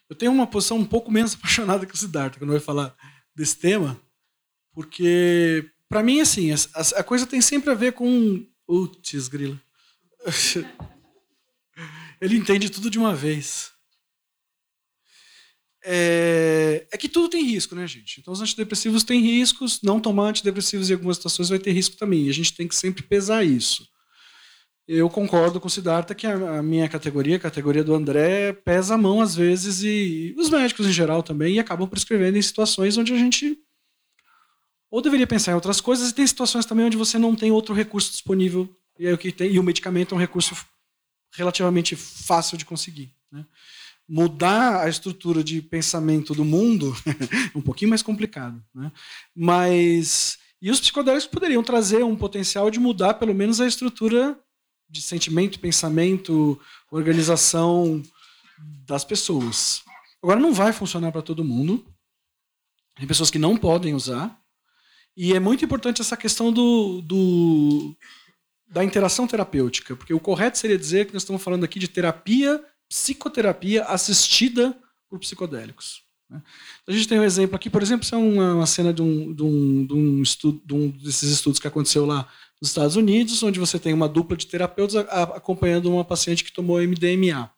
[0.08, 2.94] eu tenho uma posição um pouco menos apaixonada que o Siddhartha quando vai falar
[3.34, 4.00] desse tema,
[4.72, 6.56] porque, para mim, assim, a,
[6.96, 8.44] a, coisa tem sempre a ver com.
[8.66, 9.60] Putz, grila.
[12.20, 13.70] Ele entende tudo de uma vez.
[15.88, 18.18] É, é, que tudo tem risco, né, gente?
[18.20, 22.27] Então, os antidepressivos têm riscos, não tomar antidepressivos em algumas situações vai ter risco também.
[22.27, 23.87] E a gente tem que sempre pesar isso
[24.88, 28.99] eu concordo com o Siddhartha que a, minha categoria, a categoria do André, pesa a
[28.99, 33.12] mão às vezes e os médicos em geral também e acabam prescrevendo em situações onde
[33.12, 33.59] a gente
[34.88, 37.75] ou deveria pensar em outras coisas e tem situações também onde você não tem outro
[37.75, 40.57] recurso disponível e, aí o, que tem, e o medicamento é um recurso
[41.33, 43.12] relativamente fácil de conseguir.
[43.31, 43.44] Né?
[44.08, 46.94] Mudar a estrutura de pensamento do mundo
[47.54, 48.62] é um pouquinho mais complicado.
[48.74, 48.92] Né?
[49.34, 50.38] Mas.
[50.60, 54.38] E os psicodélicos poderiam trazer um potencial de mudar pelo menos a estrutura
[54.88, 56.58] de sentimento, pensamento,
[56.90, 58.02] organização
[58.86, 59.82] das pessoas.
[60.22, 61.84] Agora, não vai funcionar para todo mundo.
[62.96, 64.40] Tem pessoas que não podem usar.
[65.16, 67.96] E é muito importante essa questão do, do,
[68.68, 72.62] da interação terapêutica, porque o correto seria dizer que nós estamos falando aqui de terapia,
[72.88, 74.77] psicoterapia assistida
[75.09, 76.03] por psicodélicos.
[76.29, 76.42] Né?
[76.87, 79.33] A gente tem um exemplo aqui, por exemplo, isso é uma, uma cena de um,
[79.33, 82.29] de, um, de, um estudo, de um desses estudos que aconteceu lá
[82.61, 84.96] nos Estados Unidos, onde você tem uma dupla de terapeutas
[85.35, 87.51] acompanhando uma paciente que tomou MDMA.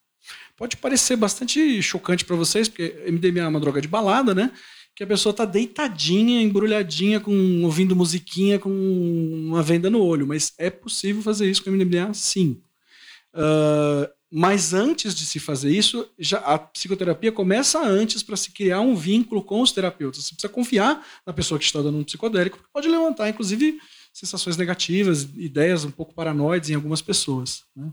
[0.56, 4.50] Pode parecer bastante chocante para vocês, porque MDMA é uma droga de balada, né?
[4.94, 10.26] Que a pessoa está deitadinha, embrulhadinha, com, ouvindo musiquinha, com uma venda no olho.
[10.26, 12.12] Mas é possível fazer isso com MDMA?
[12.12, 12.60] Sim.
[13.32, 18.80] Uh, mas antes de se fazer isso, já, a psicoterapia começa antes para se criar
[18.80, 20.24] um vínculo com os terapeutas.
[20.24, 23.80] Você precisa confiar na pessoa que está dando um psicodélico, porque pode levantar, inclusive,
[24.12, 27.64] sensações negativas, ideias um pouco paranoides em algumas pessoas.
[27.74, 27.90] Né?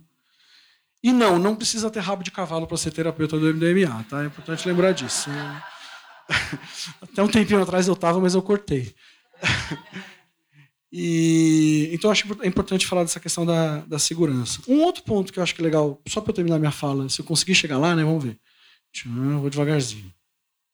[1.01, 4.23] E não, não precisa ter rabo de cavalo para ser terapeuta do MDMA, tá?
[4.23, 5.29] É importante lembrar disso.
[6.99, 8.93] Até um tempinho atrás eu estava, mas eu cortei.
[10.97, 14.61] E, então, acho é importante falar dessa questão da, da segurança.
[14.65, 17.09] Um outro ponto que eu acho que é legal, só para eu terminar minha fala,
[17.09, 18.39] se eu conseguir chegar lá, né, vamos ver.
[19.41, 20.09] Vou devagarzinho.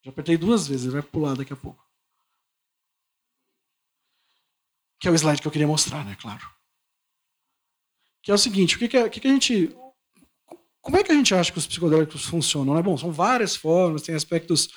[0.05, 1.84] Já apertei duas vezes, ele vai pular daqui a pouco.
[4.99, 6.47] Que é o slide que eu queria mostrar, né, claro.
[8.21, 9.75] Que é o seguinte, o que, que, é, que, que a gente...
[10.81, 12.75] Como é que a gente acha que os psicodélicos funcionam?
[12.75, 12.84] Né?
[12.84, 14.69] Bom, são várias formas, tem aspectos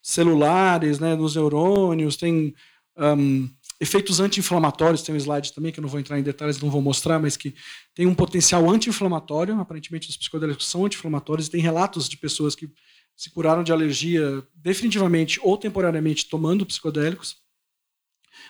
[0.00, 2.54] celulares, né, nos neurônios, tem...
[2.94, 3.50] Um,
[3.82, 6.80] Efeitos anti-inflamatórios, tem um slide também, que eu não vou entrar em detalhes, não vou
[6.80, 7.52] mostrar, mas que
[7.96, 9.58] tem um potencial anti-inflamatório.
[9.58, 11.48] Aparentemente, os psicodélicos são anti-inflamatórios.
[11.48, 12.70] Tem relatos de pessoas que
[13.16, 17.38] se curaram de alergia definitivamente ou temporariamente tomando psicodélicos.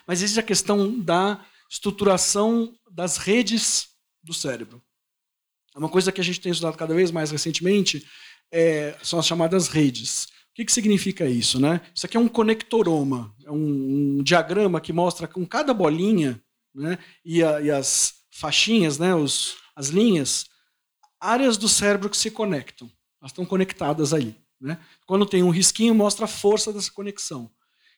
[0.05, 3.87] Mas existe a questão da estruturação das redes
[4.21, 4.83] do cérebro.
[5.75, 8.07] É uma coisa que a gente tem estudado cada vez mais recentemente
[8.51, 10.27] é, são as chamadas redes.
[10.53, 11.59] O que, que significa isso?
[11.59, 11.81] Né?
[11.95, 16.39] Isso aqui é um conectoroma, é um, um diagrama que mostra com cada bolinha
[16.75, 20.45] né, e, a, e as faixinhas, né, os, as linhas,
[21.19, 22.87] áreas do cérebro que se conectam.
[23.19, 24.35] Elas estão conectadas aí.
[24.61, 24.77] Né?
[25.07, 27.49] Quando tem um risquinho, mostra a força dessa conexão.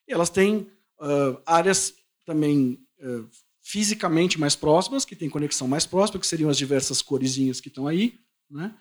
[0.07, 1.93] E elas têm uh, áreas
[2.25, 3.27] também uh,
[3.61, 7.85] fisicamente mais próximas, que têm conexão mais próxima, que seriam as diversas coresinhas que estão
[7.85, 8.17] aí.
[8.49, 8.73] Né?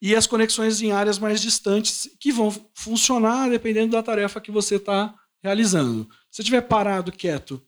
[0.00, 4.76] E as conexões em áreas mais distantes que vão funcionar dependendo da tarefa que você
[4.76, 6.08] está realizando.
[6.30, 7.62] Se estiver parado, quieto,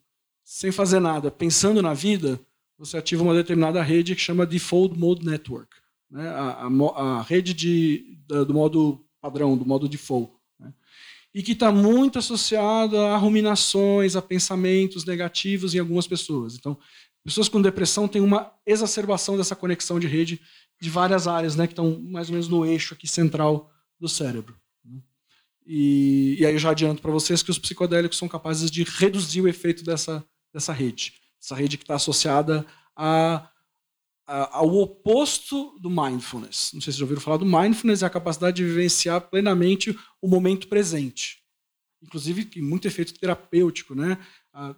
[0.45, 2.41] sem fazer nada, pensando na vida,
[2.79, 5.77] você ativa uma determinada rede que chama Default Mode Network,
[6.11, 6.29] né?
[6.29, 10.33] a, a, a, rede de, da, do modo padrão, do modo default.
[10.59, 10.73] Né?
[11.35, 16.55] E que está muito associada a ruminações, a pensamentos negativos em algumas pessoas.
[16.55, 16.79] Então,
[17.25, 20.41] pessoas com depressão têm uma exacerbação dessa conexão de rede
[20.81, 24.57] de várias áreas, né, que estão mais ou menos no eixo aqui central do cérebro.
[24.85, 25.01] Né.
[25.67, 29.41] E, e aí eu já adianto para vocês que os psicodélicos são capazes de reduzir
[29.41, 31.15] o efeito dessa, dessa rede.
[31.43, 33.49] Essa rede que está associada a,
[34.27, 36.71] a, ao oposto do mindfulness.
[36.73, 40.29] Não sei se já ouviram falar do mindfulness, é a capacidade de vivenciar plenamente o
[40.29, 41.39] momento presente.
[42.01, 44.19] Inclusive, tem muito efeito terapêutico, né?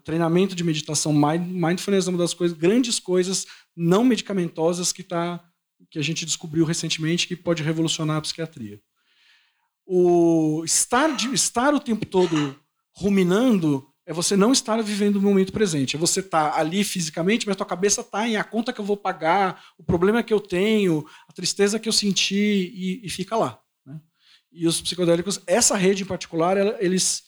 [0.05, 5.43] treinamento de meditação mindfulness é uma das coisas, grandes coisas não medicamentosas que está
[5.91, 8.81] que a gente descobriu recentemente que pode revolucionar a psiquiatria.
[9.87, 12.59] O estar, estar o tempo todo
[12.93, 15.95] ruminando é você não estar vivendo o momento presente.
[15.95, 18.81] É você estar tá ali fisicamente, mas a tua cabeça está em a conta que
[18.81, 22.35] eu vou pagar, o problema que eu tenho, a tristeza que eu senti
[22.75, 23.61] e, e fica lá.
[23.87, 24.01] Né?
[24.51, 27.23] E os psicodélicos, essa rede em particular, eles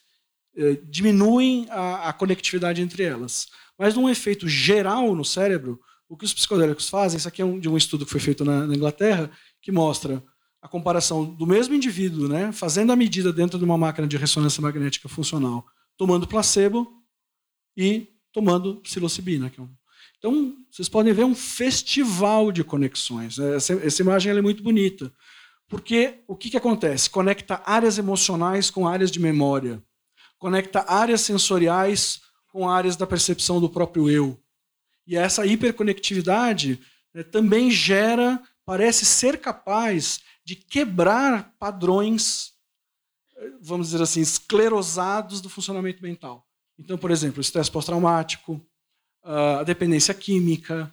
[0.56, 3.46] eh, diminuem a, a conectividade entre elas.
[3.78, 5.80] Mas num efeito geral no cérebro,
[6.12, 8.44] o que os psicodélicos fazem, isso aqui é um, de um estudo que foi feito
[8.44, 9.30] na, na, Inglaterra,
[9.62, 10.22] que mostra
[10.60, 14.60] a comparação do mesmo indivíduo, né, fazendo a medida dentro de uma máquina de ressonância
[14.60, 15.64] magnética funcional,
[15.96, 16.86] tomando placebo
[17.74, 19.46] e tomando psilocibina.
[19.46, 19.62] É.
[20.18, 23.38] Então, vocês podem ver um festival de conexões.
[23.38, 23.56] Né?
[23.56, 25.10] Essa, essa imagem é muito bonita.
[25.66, 27.08] Porque o que, que acontece?
[27.08, 29.82] Conecta áreas emocionais com áreas de memória.
[30.38, 32.20] Conecta áreas sensoriais
[32.52, 34.41] com áreas da percepção do próprio eu.
[35.06, 36.80] E essa hiperconectividade
[37.12, 42.52] né, também gera, parece ser capaz de quebrar padrões,
[43.60, 46.46] vamos dizer assim, esclerosados do funcionamento mental.
[46.78, 48.60] Então, por exemplo, o estresse pós-traumático,
[49.22, 50.92] a dependência química,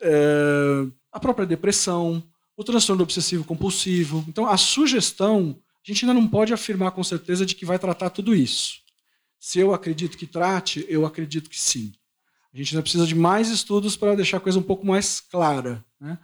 [0.00, 2.22] é, a própria depressão,
[2.56, 4.24] o transtorno obsessivo compulsivo.
[4.28, 8.10] Então, a sugestão, a gente ainda não pode afirmar com certeza de que vai tratar
[8.10, 8.80] tudo isso.
[9.38, 11.92] Se eu acredito que trate, eu acredito que sim.
[12.52, 15.84] A gente ainda precisa de mais estudos para deixar a coisa um pouco mais clara.
[16.00, 16.18] Né?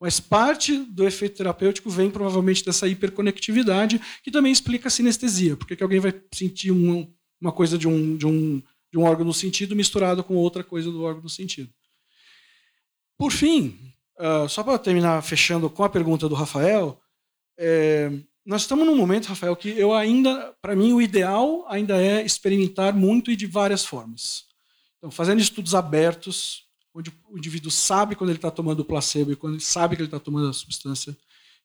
[0.00, 5.56] Mas parte do efeito terapêutico vem provavelmente dessa hiperconectividade, que também explica a sinestesia.
[5.56, 8.62] Por que alguém vai sentir um, uma coisa de um, de, um,
[8.92, 11.70] de um órgão do sentido misturado com outra coisa do órgão do sentido?
[13.18, 13.78] Por fim,
[14.18, 17.00] uh, só para terminar fechando com a pergunta do Rafael,
[17.56, 18.10] é,
[18.44, 22.92] nós estamos num momento, Rafael, que eu ainda, para mim, o ideal ainda é experimentar
[22.92, 24.51] muito e de várias formas.
[25.02, 26.62] Então, fazendo estudos abertos,
[26.94, 30.02] onde o indivíduo sabe quando ele está tomando o placebo e quando ele sabe que
[30.02, 31.16] ele está tomando a substância.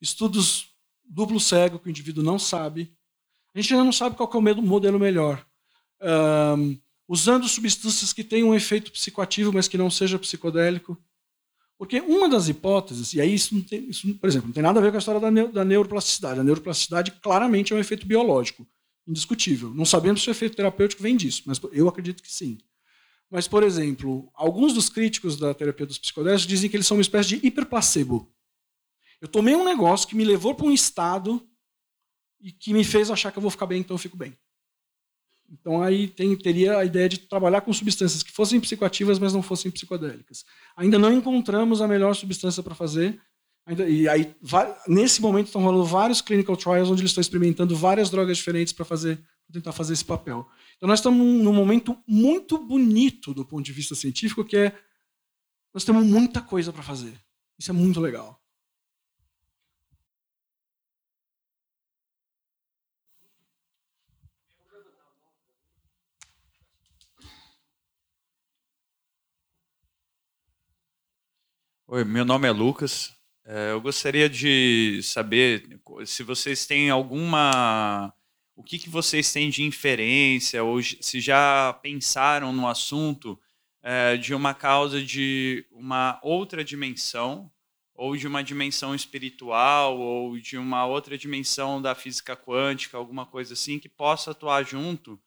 [0.01, 0.69] Estudos
[1.05, 2.91] duplo cego que o indivíduo não sabe.
[3.53, 5.45] A gente ainda não sabe qual é o modelo melhor.
[6.01, 10.97] Um, usando substâncias que têm um efeito psicoativo, mas que não seja psicodélico.
[11.77, 14.79] Porque uma das hipóteses, e aí isso, não tem, isso, por exemplo, não tem nada
[14.79, 16.39] a ver com a história da, da neuroplasticidade.
[16.39, 18.67] A neuroplasticidade claramente é um efeito biológico,
[19.07, 19.71] indiscutível.
[19.75, 22.57] Não sabemos se o efeito terapêutico vem disso, mas eu acredito que sim.
[23.29, 27.01] Mas, por exemplo, alguns dos críticos da terapia dos psicodélicos dizem que eles são uma
[27.01, 28.31] espécie de hiperplacebo.
[29.19, 31.45] Eu tomei um negócio que me levou para um estado
[32.39, 34.37] e que me fez achar que eu vou ficar bem, então eu fico bem.
[35.49, 39.41] Então aí tem, teria a ideia de trabalhar com substâncias que fossem psicoativas, mas não
[39.41, 40.45] fossem psicodélicas.
[40.75, 43.19] Ainda não encontramos a melhor substância para fazer.
[43.65, 44.33] Ainda, e aí,
[44.87, 48.85] nesse momento estão rolando vários clinical trials onde eles estão experimentando várias drogas diferentes para
[48.85, 49.19] fazer,
[49.51, 50.47] tentar fazer esse papel.
[50.77, 54.79] Então nós estamos num, momento muito bonito do ponto de vista científico, que é
[55.73, 57.19] nós temos muita coisa para fazer.
[57.57, 58.39] Isso é muito legal.
[71.87, 73.15] Oi, meu nome é Lucas.
[73.45, 78.13] É, eu gostaria de saber se vocês têm alguma.
[78.57, 83.39] O que, que vocês têm de inferência, ou se já pensaram no assunto
[83.83, 87.51] é, de uma causa de uma outra dimensão,
[87.93, 93.53] ou de uma dimensão espiritual, ou de uma outra dimensão da física quântica, alguma coisa
[93.53, 95.19] assim, que possa atuar junto,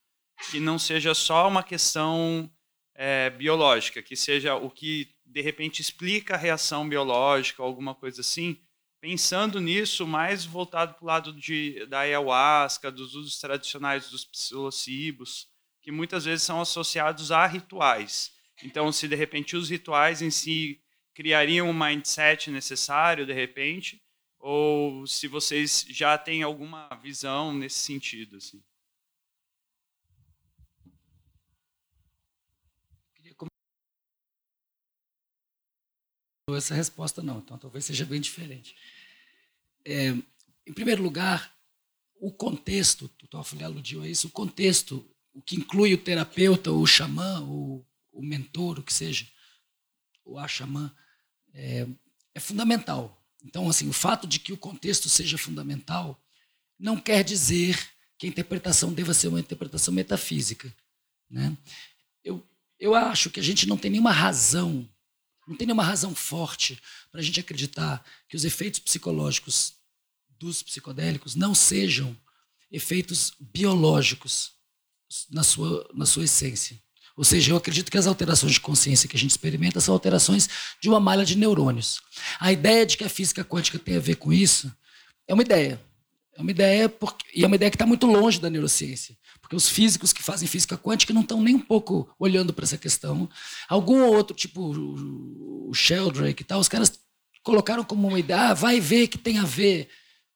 [0.51, 2.51] que não seja só uma questão
[2.97, 8.59] é, biológica, que seja o que de repente explica a reação biológica, alguma coisa assim,
[9.01, 15.49] pensando nisso mais voltado para o lado de, da ayahuasca, dos usos tradicionais dos psilocibos,
[15.81, 18.33] que muitas vezes são associados a rituais.
[18.63, 20.81] Então, se de repente os rituais em si
[21.15, 24.03] criariam um mindset necessário, de repente,
[24.39, 28.37] ou se vocês já têm alguma visão nesse sentido.
[28.37, 28.63] Assim.
[36.57, 38.75] Essa resposta não, então talvez seja bem diferente.
[39.85, 40.15] É,
[40.67, 41.55] em primeiro lugar,
[42.21, 46.87] o contexto, o Toffoli aludiu a isso, o contexto, o que inclui o terapeuta, o
[46.87, 49.27] xamã, o, o mentor, o que seja,
[50.25, 50.95] o a xamã,
[51.55, 51.87] é,
[52.35, 53.21] é fundamental.
[53.45, 56.23] Então, assim, o fato de que o contexto seja fundamental
[56.79, 57.79] não quer dizer
[58.19, 60.73] que a interpretação deva ser uma interpretação metafísica.
[61.29, 61.57] Né?
[62.23, 62.47] Eu,
[62.79, 64.89] eu acho que a gente não tem nenhuma razão
[65.51, 66.81] não tem nenhuma razão forte
[67.11, 69.75] para a gente acreditar que os efeitos psicológicos
[70.39, 72.17] dos psicodélicos não sejam
[72.71, 74.53] efeitos biológicos
[75.29, 76.81] na sua, na sua essência.
[77.17, 80.49] Ou seja, eu acredito que as alterações de consciência que a gente experimenta são alterações
[80.81, 82.01] de uma malha de neurônios.
[82.39, 84.73] A ideia de que a física quântica tem a ver com isso
[85.27, 85.85] é uma ideia.
[86.41, 89.15] É uma ideia porque, e é uma ideia que está muito longe da neurociência.
[89.43, 92.79] Porque os físicos que fazem física quântica não estão nem um pouco olhando para essa
[92.79, 93.29] questão.
[93.69, 94.73] Algum outro, tipo
[95.69, 96.99] o Sheldrake e tal, os caras
[97.43, 99.91] colocaram como uma ideia, ah, vai ver que tem a ver.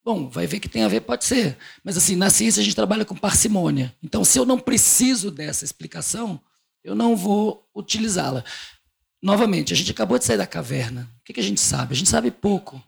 [0.04, 1.56] Bom, vai ver que tem a ver, pode ser.
[1.82, 3.96] Mas assim, na ciência a gente trabalha com parcimônia.
[4.02, 6.38] Então, se eu não preciso dessa explicação,
[6.82, 8.44] eu não vou utilizá-la.
[9.22, 11.10] Novamente, a gente acabou de sair da caverna.
[11.20, 11.94] O que a gente sabe?
[11.94, 12.82] A gente sabe pouco.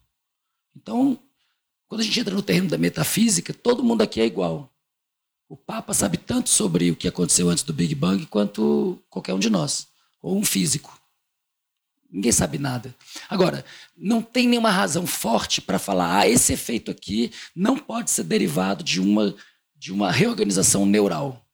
[0.76, 1.18] Então,
[1.89, 4.72] quando a gente entra no terreno da metafísica, todo mundo aqui é igual.
[5.49, 9.39] O Papa sabe tanto sobre o que aconteceu antes do Big Bang quanto qualquer um
[9.39, 9.87] de nós,
[10.20, 11.01] ou um físico.
[12.11, 12.95] Ninguém sabe nada.
[13.28, 13.64] Agora,
[13.97, 18.82] não tem nenhuma razão forte para falar, ah, esse efeito aqui não pode ser derivado
[18.82, 19.34] de uma,
[19.76, 21.47] de uma reorganização neural.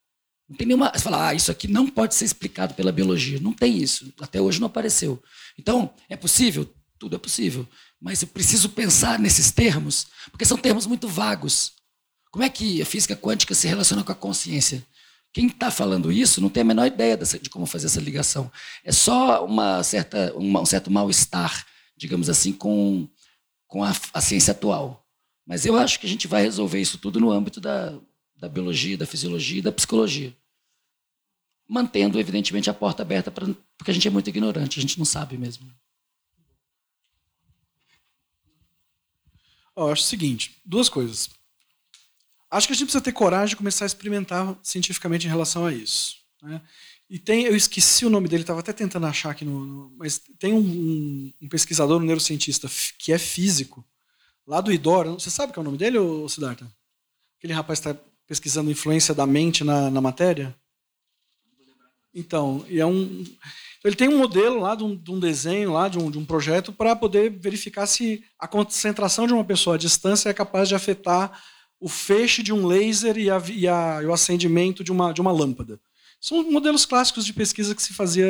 [0.48, 0.92] Não tem nenhuma.
[0.92, 3.40] Você fala, ah, isso aqui não pode ser explicado pela biologia.
[3.40, 4.12] Não tem isso.
[4.20, 5.22] Até hoje não apareceu.
[5.58, 6.70] Então, é possível?
[6.98, 7.66] Tudo é possível.
[8.02, 11.72] Mas eu preciso pensar nesses termos, porque são termos muito vagos.
[12.32, 14.84] Como é que a física quântica se relaciona com a consciência?
[15.32, 18.50] Quem está falando isso não tem a menor ideia de como fazer essa ligação.
[18.82, 21.64] É só uma certa, uma, um certo mal-estar,
[21.96, 23.08] digamos assim, com,
[23.68, 25.06] com a, a, ciência atual.
[25.46, 27.96] Mas eu acho que a gente vai resolver isso tudo no âmbito da,
[28.36, 30.36] da biologia, da fisiologia e da psicologia.
[31.68, 33.46] Mantendo, evidentemente, a porta aberta, pra,
[33.78, 35.70] porque a gente é muito ignorante, a gente não sabe mesmo.
[39.76, 41.30] Eu acho o seguinte: duas coisas.
[42.50, 45.72] Acho que a gente precisa ter coragem de começar a experimentar cientificamente em relação a
[45.72, 46.16] isso.
[46.42, 46.60] Né?
[47.08, 50.20] E tem, eu esqueci o nome dele, estava até tentando achar aqui no, no mas
[50.38, 53.84] tem um, um, pesquisador, um neurocientista que é físico,
[54.46, 55.08] lá do IDOR.
[55.14, 55.98] Você sabe qual é o nome dele,
[56.28, 56.70] Siddhartha?
[57.38, 57.94] Aquele rapaz está
[58.26, 60.54] pesquisando influência da mente na, na matéria.
[62.14, 63.24] Então, e é um
[63.84, 66.24] ele tem um modelo lá de um, de um desenho lá de um, de um
[66.24, 70.74] projeto para poder verificar se a concentração de uma pessoa à distância é capaz de
[70.74, 71.42] afetar
[71.80, 75.20] o feixe de um laser e, a, e, a, e o acendimento de uma, de
[75.20, 75.80] uma lâmpada.
[76.20, 78.24] São modelos clássicos de pesquisa que se fazia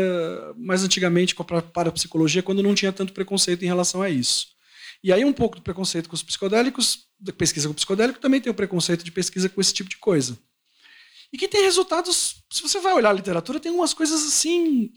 [0.57, 4.47] mais antigamente para a psicologia, quando não tinha tanto preconceito em relação a isso.
[5.05, 8.41] E aí um pouco do preconceito com os psicodélicos, da pesquisa com o psicodélico, também
[8.41, 10.39] tem o preconceito de pesquisa com esse tipo de coisa.
[11.31, 14.91] E que tem resultados, se você vai olhar a literatura, tem umas coisas assim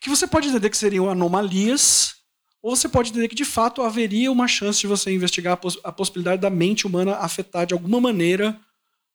[0.00, 2.16] que você pode entender que seriam anomalias,
[2.62, 5.78] ou você pode entender que de fato haveria uma chance de você investigar a, poss
[5.84, 8.58] a possibilidade da mente humana afetar de alguma maneira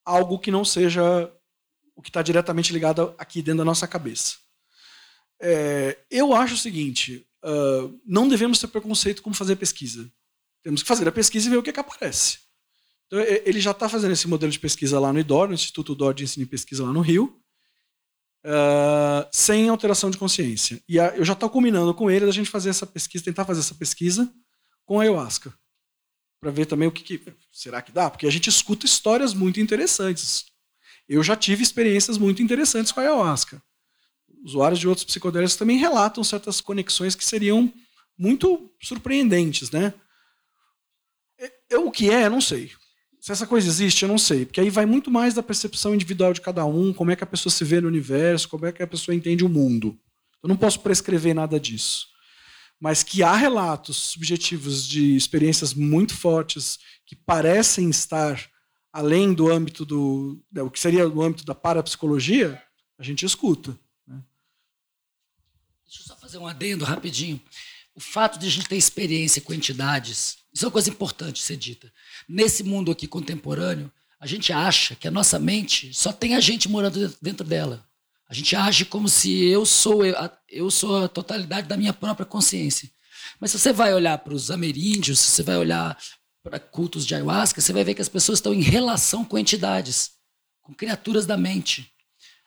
[0.06, 1.32] algo que não seja
[1.96, 4.36] o que está diretamente ligado aqui dentro da nossa cabeça.
[5.42, 10.10] É, eu acho o seguinte: uh, não devemos ter preconceito como fazer pesquisa.
[10.62, 12.40] Temos que fazer a pesquisa e ver o que, é que aparece.
[13.08, 16.14] Então, ele já está fazendo esse modelo de pesquisa lá no IDOR, no Instituto DOR
[16.14, 17.43] de Ensino e Pesquisa lá no Rio
[18.46, 20.82] uh, sem alteração de consciência.
[20.88, 23.62] E a, eu já estou combinando com ele da gente fazer essa pesquisa, tentar fazer
[23.62, 24.32] essa pesquisa
[24.86, 25.54] com a ayahuasca.
[26.40, 27.34] Para ver também o que, que.
[27.52, 28.10] Será que dá?
[28.10, 30.46] Porque a gente escuta histórias muito interessantes.
[31.08, 33.62] Eu já tive experiências muito interessantes com a ayahuasca.
[34.44, 37.72] Usuários de outros psicodélicos também relatam certas conexões que seriam
[38.18, 39.94] muito surpreendentes, né?
[41.70, 42.72] Eu, o que é, eu não sei.
[43.24, 44.46] Se essa coisa existe, eu não sei.
[44.46, 47.28] Porque aí vai muito mais da percepção individual de cada um, como é que a
[47.28, 49.98] pessoa se vê no universo, como é que a pessoa entende o mundo.
[50.44, 52.10] Eu não posso prescrever nada disso.
[52.82, 58.46] Mas que há relatos subjetivos de experiências muito fortes que parecem estar
[58.92, 60.44] além do âmbito do.
[60.58, 62.62] o que seria o âmbito da parapsicologia,
[63.00, 63.72] a gente escuta.
[64.06, 64.22] Né?
[65.86, 67.40] Deixa eu só fazer um adendo rapidinho.
[67.96, 71.58] O fato de a gente ter experiência com entidades isso é uma coisa importante ser
[71.58, 71.92] dita.
[72.30, 76.70] Nesse mundo aqui contemporâneo, a gente acha que a nossa mente só tem a gente
[76.70, 77.84] morando dentro dela.
[78.30, 80.16] A gente age como se eu sou eu,
[80.50, 82.90] eu sou a totalidade da minha própria consciência.
[83.40, 85.98] Mas se você vai olhar para os ameríndios, se você vai olhar
[86.42, 90.12] para cultos de ayahuasca, você vai ver que as pessoas estão em relação com entidades,
[90.62, 91.92] com criaturas da mente.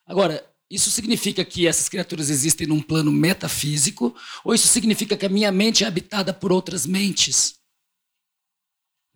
[0.07, 5.30] Agora, isso significa que essas criaturas existem num plano metafísico, ou isso significa que a
[5.30, 7.54] minha mente é habitada por outras mentes?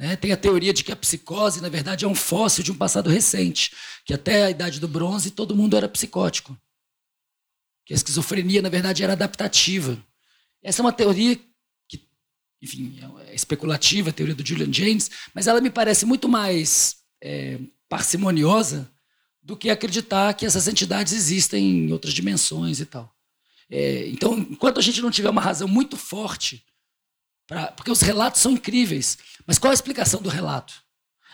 [0.01, 0.17] Né?
[0.17, 3.11] Tem a teoria de que a psicose, na verdade, é um fóssil de um passado
[3.11, 3.71] recente,
[4.07, 6.57] que até a idade do bronze todo mundo era psicótico.
[7.85, 10.03] Que a esquizofrenia, na verdade, era adaptativa.
[10.63, 11.39] Essa é uma teoria
[11.87, 12.03] que,
[12.63, 17.59] enfim, é especulativa, a teoria do Julian James, mas ela me parece muito mais é,
[17.87, 18.91] parcimoniosa
[19.43, 23.15] do que acreditar que essas entidades existem em outras dimensões e tal.
[23.69, 26.65] É, então, enquanto a gente não tiver uma razão muito forte
[27.51, 29.19] Pra, porque os relatos são incríveis.
[29.45, 30.73] Mas qual a explicação do relato?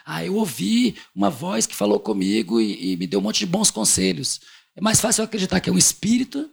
[0.03, 3.45] Ah, eu ouvi uma voz que falou comigo e, e me deu um monte de
[3.45, 4.39] bons conselhos.
[4.75, 6.49] É mais fácil eu acreditar que é um espírito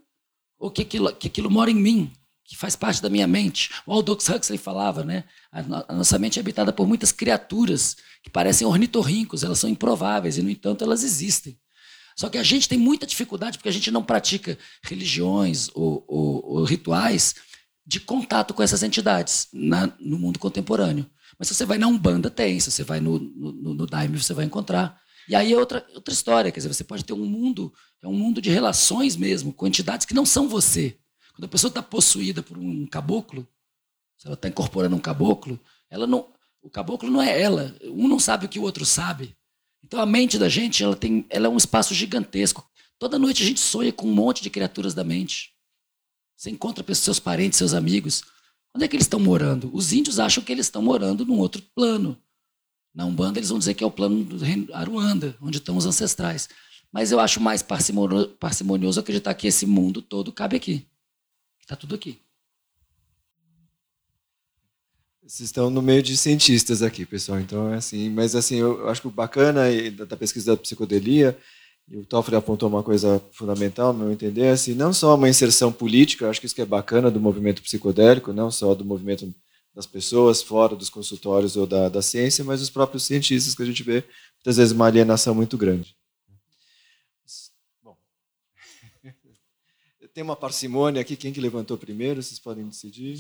[0.59, 2.13] ou que aquilo, que aquilo mora em mim,
[2.45, 3.71] que faz parte da minha mente.
[3.87, 5.25] O Aldous Huxley falava, né?
[5.51, 10.37] A, a nossa mente é habitada por muitas criaturas que parecem ornitorrincos, elas são improváveis
[10.37, 11.59] e, no entanto, elas existem.
[12.15, 16.59] Só que a gente tem muita dificuldade porque a gente não pratica religiões ou, ou,
[16.59, 17.35] ou rituais
[17.87, 21.09] de contato com essas entidades na, no mundo contemporâneo.
[21.39, 22.59] Mas se você vai na Umbanda, tem.
[22.61, 24.99] Se você vai no, no, no Daime, você vai encontrar.
[25.29, 26.51] E aí é outra, outra história.
[26.51, 27.73] Quer dizer, você pode ter um mundo,
[28.03, 30.97] é um mundo de relações mesmo, com entidades que não são você.
[31.35, 33.47] Quando a pessoa está possuída por um caboclo,
[34.17, 35.59] se ela está incorporando um caboclo,
[35.91, 36.29] ela não,
[36.63, 37.75] o caboclo não é ela.
[37.85, 39.37] Um não sabe o que o outro sabe.
[39.83, 42.65] Então a mente da gente ela tem, ela é um espaço gigantesco.
[42.99, 45.54] Toda noite a gente sonha com um monte de criaturas da mente.
[46.45, 48.23] Você encontra seus parentes, seus amigos.
[48.75, 49.71] Onde é que eles estão morando?
[49.73, 52.19] Os índios acham que eles estão morando num outro plano.
[52.95, 55.87] Na Umbanda, eles vão dizer que é o plano do reino Aruanda, onde estão os
[55.87, 56.51] ancestrais.
[56.93, 60.87] Mas eu acho mais parcimonioso acreditar que esse mundo todo cabe aqui.
[61.63, 62.21] Está tudo aqui.
[65.23, 67.41] Vocês estão no meio de cientistas aqui, pessoal.
[67.41, 69.63] Então, é assim, mas assim, eu acho que o bacana
[70.07, 71.39] da pesquisa da psicodelia
[71.87, 75.71] e o Toffoli apontou uma coisa fundamental, no meu entender, assim, não só uma inserção
[75.71, 79.33] política, acho que isso que é bacana do movimento psicodélico, não só do movimento
[79.75, 83.67] das pessoas fora dos consultórios ou da, da ciência, mas dos próprios cientistas que a
[83.67, 84.03] gente vê
[84.37, 85.95] muitas vezes uma alienação muito grande.
[87.83, 87.99] Bom,
[90.15, 92.23] tem uma parcimônia aqui, quem que levantou primeiro?
[92.23, 93.19] Vocês podem decidir.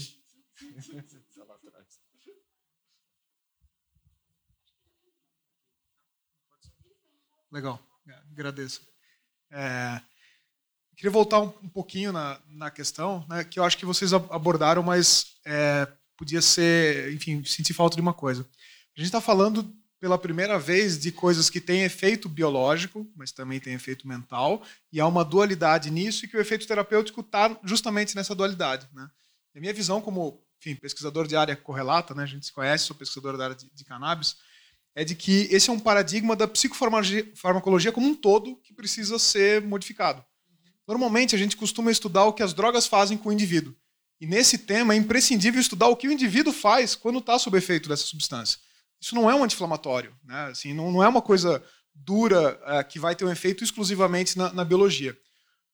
[7.53, 7.94] Legal
[8.35, 8.81] agradeço.
[9.51, 10.01] É,
[10.97, 14.83] queria voltar um, um, pouquinho na, na questão, né, que eu acho que vocês abordaram,
[14.83, 18.43] mas é, podia ser, enfim, sentir falta de uma coisa.
[18.97, 23.59] A gente está falando pela primeira vez de coisas que têm efeito biológico, mas também
[23.59, 24.63] têm efeito mental,
[24.93, 28.87] e há uma dualidade nisso e que o efeito terapêutico está justamente nessa dualidade.
[28.93, 29.09] Né?
[29.57, 32.97] A minha visão como enfim, pesquisador de área correlata, né, a gente se conhece, sou
[32.97, 34.37] pesquisador da área de, de cannabis,
[34.95, 39.61] é de que esse é um paradigma da psicofarmacologia como um todo que precisa ser
[39.63, 40.25] modificado.
[40.87, 43.75] Normalmente a gente costuma estudar o que as drogas fazem com o indivíduo.
[44.21, 47.89] E nesse tema é imprescindível estudar o que o indivíduo faz quando está sob efeito
[47.89, 48.59] dessa substância.
[49.01, 50.47] Isso não é um anti-inflamatório, né?
[50.47, 51.63] assim, não, não, é uma coisa
[51.95, 55.17] dura é, que vai ter um efeito exclusivamente na, na biologia.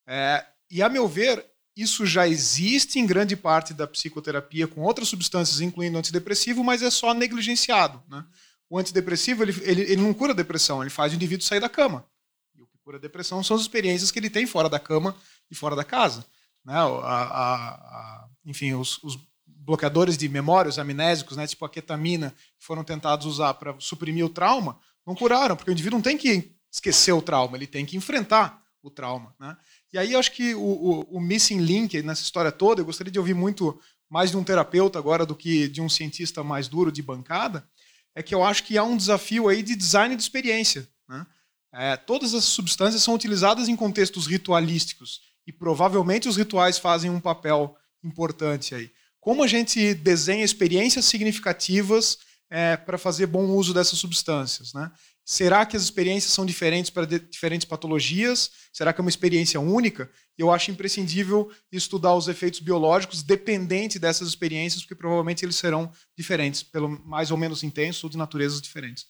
[0.06, 1.44] É, e, a meu ver,
[1.76, 6.90] isso já existe em grande parte da psicoterapia com outras substâncias, incluindo antidepressivo, mas é
[6.90, 8.02] só negligenciado.
[8.08, 8.24] Né?
[8.70, 11.68] O antidepressivo ele, ele, ele não cura a depressão, ele faz o indivíduo sair da
[11.68, 12.06] cama.
[12.54, 15.16] E o que cura a depressão são as experiências que ele tem fora da cama
[15.50, 16.24] e fora da casa.
[16.64, 16.74] Né?
[16.74, 19.18] A, a, a, enfim, os, os,
[19.62, 24.24] bloqueadores de memória, os amnésicos, né, tipo a ketamina, que foram tentados usar para suprimir
[24.24, 27.84] o trauma, não curaram, porque o indivíduo não tem que esquecer o trauma, ele tem
[27.84, 29.34] que enfrentar o trauma.
[29.38, 29.56] Né?
[29.92, 33.12] E aí eu acho que o, o, o, missing link nessa história toda, eu gostaria
[33.12, 36.90] de ouvir muito mais de um terapeuta agora do que de um cientista mais duro
[36.90, 37.68] de bancada,
[38.14, 40.88] é que eu acho que há um desafio aí de design de experiência.
[41.08, 41.26] Né?
[41.72, 47.20] É, todas as substâncias são utilizadas em contextos ritualísticos e provavelmente os rituais fazem um
[47.20, 48.90] papel importante aí.
[49.20, 54.72] Como a gente desenha experiências significativas é, para fazer bom uso dessas substâncias?
[54.72, 54.90] Né?
[55.24, 58.50] Será que as experiências são diferentes para diferentes patologias?
[58.72, 60.10] Será que é uma experiência única?
[60.40, 66.62] Eu acho imprescindível estudar os efeitos biológicos dependente dessas experiências, porque provavelmente eles serão diferentes,
[66.62, 69.06] pelo mais ou menos intensos ou de naturezas diferentes.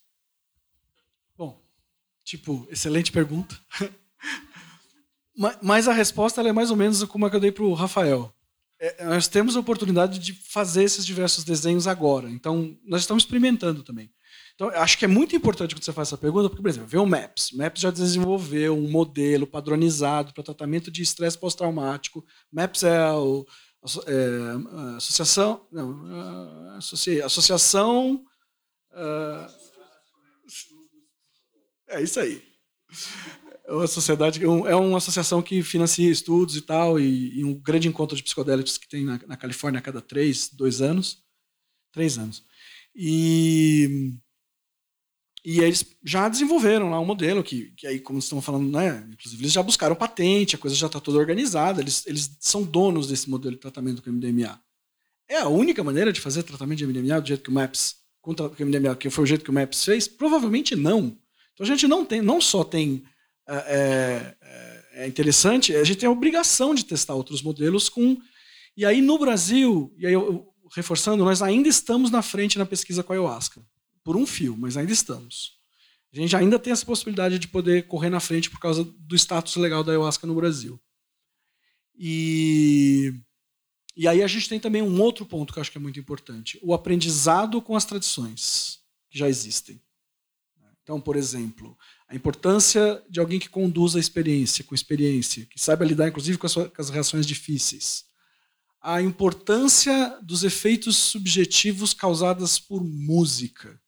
[1.39, 1.63] Bom,
[2.25, 3.57] tipo, excelente pergunta.
[5.63, 8.35] Mas a resposta é mais ou menos como a que eu dei para o Rafael.
[8.81, 12.29] É, nós temos a oportunidade de fazer esses diversos desenhos agora.
[12.29, 14.11] Então, nós estamos experimentando também.
[14.61, 16.99] Então, acho que é muito importante quando você faz essa pergunta, porque, por exemplo, vê
[16.99, 17.53] o MAPS.
[17.53, 22.23] O MAPS já desenvolveu um modelo padronizado para tratamento de estresse pós-traumático.
[22.53, 23.47] MAPS é, o,
[24.07, 25.67] é a associação.
[25.73, 28.23] Não, associa, associação.
[28.93, 29.51] Uh,
[31.89, 32.45] é isso aí.
[33.65, 37.89] É uma sociedade, é uma associação que financia estudos e tal, e, e um grande
[37.89, 41.25] encontro de psicodélicos que tem na, na Califórnia a cada três, dois anos.
[41.95, 42.45] Três anos.
[42.95, 44.21] E
[45.45, 49.43] e eles já desenvolveram lá um modelo que, que aí, como estão falando, né, inclusive
[49.43, 53.29] eles já buscaram patente, a coisa já está toda organizada, eles, eles são donos desse
[53.31, 54.61] modelo de tratamento com MDMA.
[55.29, 58.33] É a única maneira de fazer tratamento de MDMA do jeito que o MAPS, com
[58.33, 60.09] o MDMA, que foi o jeito que o MAPS fez?
[60.09, 61.17] Provavelmente não.
[61.55, 63.03] Então a gente não tem, não só tem
[63.49, 68.19] é, é, é interessante, a gente tem a obrigação de testar outros modelos com.
[68.77, 73.03] E aí no Brasil, e aí eu, reforçando, nós ainda estamos na frente na pesquisa
[73.03, 73.63] com a ayahuasca
[74.11, 75.53] por um fio, mas ainda estamos.
[76.13, 79.55] A gente ainda tem essa possibilidade de poder correr na frente por causa do status
[79.55, 80.81] legal da ayahuasca no Brasil.
[81.97, 83.15] E,
[83.97, 86.01] e aí a gente tem também um outro ponto que eu acho que é muito
[86.01, 89.81] importante: o aprendizado com as tradições que já existem.
[90.83, 95.85] Então, por exemplo, a importância de alguém que conduza a experiência, com experiência, que saiba
[95.85, 98.07] lidar, inclusive, com as, com as reações difíceis.
[98.83, 103.81] A importância dos efeitos subjetivos causados por música.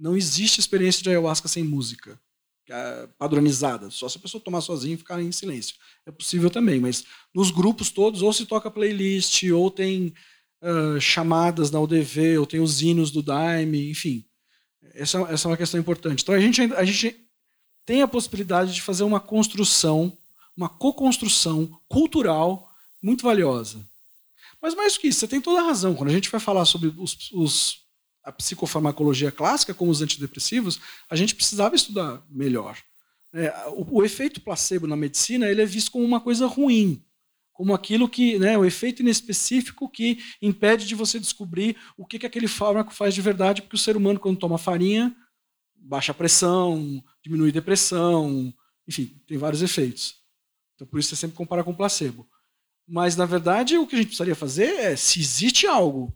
[0.00, 2.18] Não existe experiência de ayahuasca sem música
[2.72, 5.74] é padronizada, só se a pessoa tomar sozinha e ficar em silêncio.
[6.06, 10.14] É possível também, mas nos grupos todos, ou se toca playlist, ou tem
[10.62, 14.24] uh, chamadas na UDV, ou tem os hinos do Daime, enfim.
[14.94, 16.22] Essa, essa é uma questão importante.
[16.22, 17.16] Então a gente, a gente
[17.84, 20.16] tem a possibilidade de fazer uma construção,
[20.56, 22.70] uma co-construção cultural
[23.02, 23.84] muito valiosa.
[24.62, 25.96] Mas mais do que isso, você tem toda a razão.
[25.96, 27.78] Quando a gente vai falar sobre os, os
[28.22, 32.78] a psicofarmacologia clássica, como os antidepressivos, a gente precisava estudar melhor.
[33.32, 37.04] É, o, o, efeito placebo na medicina ele é visto como uma coisa ruim,
[37.52, 42.26] como aquilo que, né, o efeito inespecífico que impede de você descobrir o que, que
[42.26, 45.14] aquele fármaco faz de verdade, porque o ser humano, quando toma farinha,
[45.76, 48.52] baixa a pressão, diminui a depressão,
[48.86, 50.16] enfim, tem vários efeitos.
[50.74, 52.28] Então, por isso você sempre compara com placebo.
[52.88, 56.12] Mas, na verdade, o que a gente precisaria fazer é, se existe algo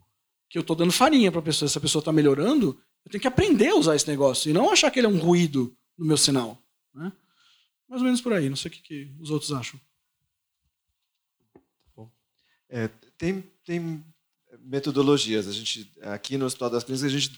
[0.55, 3.21] que eu estou dando farinha para a pessoa, se a pessoa está melhorando, eu tenho
[3.21, 6.07] que aprender a usar esse negócio e não achar que ele é um ruído no
[6.07, 6.63] meu sinal.
[6.95, 7.13] Né?
[7.89, 9.81] Mais ou menos por aí, não sei o que, que os outros acham.
[11.97, 12.09] Bom,
[12.69, 12.89] é,
[13.19, 14.05] tem, tem
[14.61, 15.49] metodologias.
[15.49, 17.37] A gente, aqui no Hospital das Clínicas, a gente,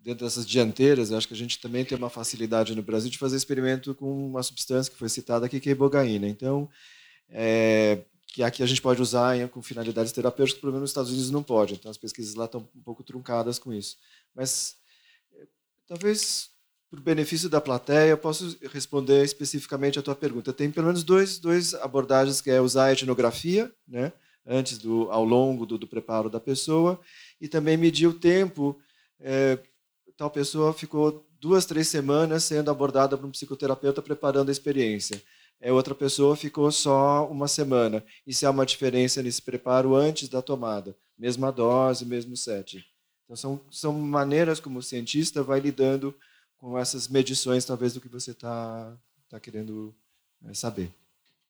[0.00, 3.36] dentro dessas dianteiras, acho que a gente também tem uma facilidade no Brasil de fazer
[3.36, 6.28] experimento com uma substância que foi citada aqui, que é ibogaína.
[6.28, 6.70] Então,
[7.28, 8.04] é,
[8.34, 11.40] que aqui a gente pode usar com finalidades terapêuticas, pelo menos nos Estados Unidos não
[11.40, 11.74] pode.
[11.74, 13.96] Então as pesquisas lá estão um pouco truncadas com isso.
[14.34, 14.74] Mas
[15.86, 16.50] talvez
[16.90, 20.52] por benefício da plateia, eu posso responder especificamente a tua pergunta.
[20.52, 24.12] Tem pelo menos dois, dois abordagens, que é usar a etnografia, né,
[24.44, 27.00] antes do, ao longo do, do preparo da pessoa,
[27.40, 28.76] e também medir o tempo.
[29.20, 29.60] É,
[30.16, 35.22] tal pessoa ficou duas, três semanas sendo abordada por um psicoterapeuta preparando a experiência.
[35.60, 38.04] É, outra pessoa ficou só uma semana.
[38.26, 42.84] E se há uma diferença nesse preparo antes da tomada, mesma dose, mesmo set.
[43.24, 46.14] Então são, são maneiras como o cientista vai lidando
[46.58, 48.96] com essas medições, talvez, do que você está
[49.28, 49.94] tá querendo
[50.44, 50.90] é, saber.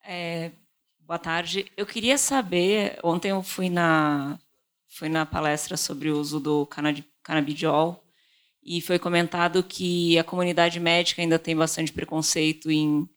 [0.05, 0.53] É,
[1.01, 1.71] boa tarde.
[1.77, 4.39] Eu queria saber, ontem eu fui na,
[4.89, 6.69] fui na palestra sobre o uso do
[7.23, 8.05] canabidiol
[8.63, 13.09] e foi comentado que a comunidade médica ainda tem bastante preconceito em,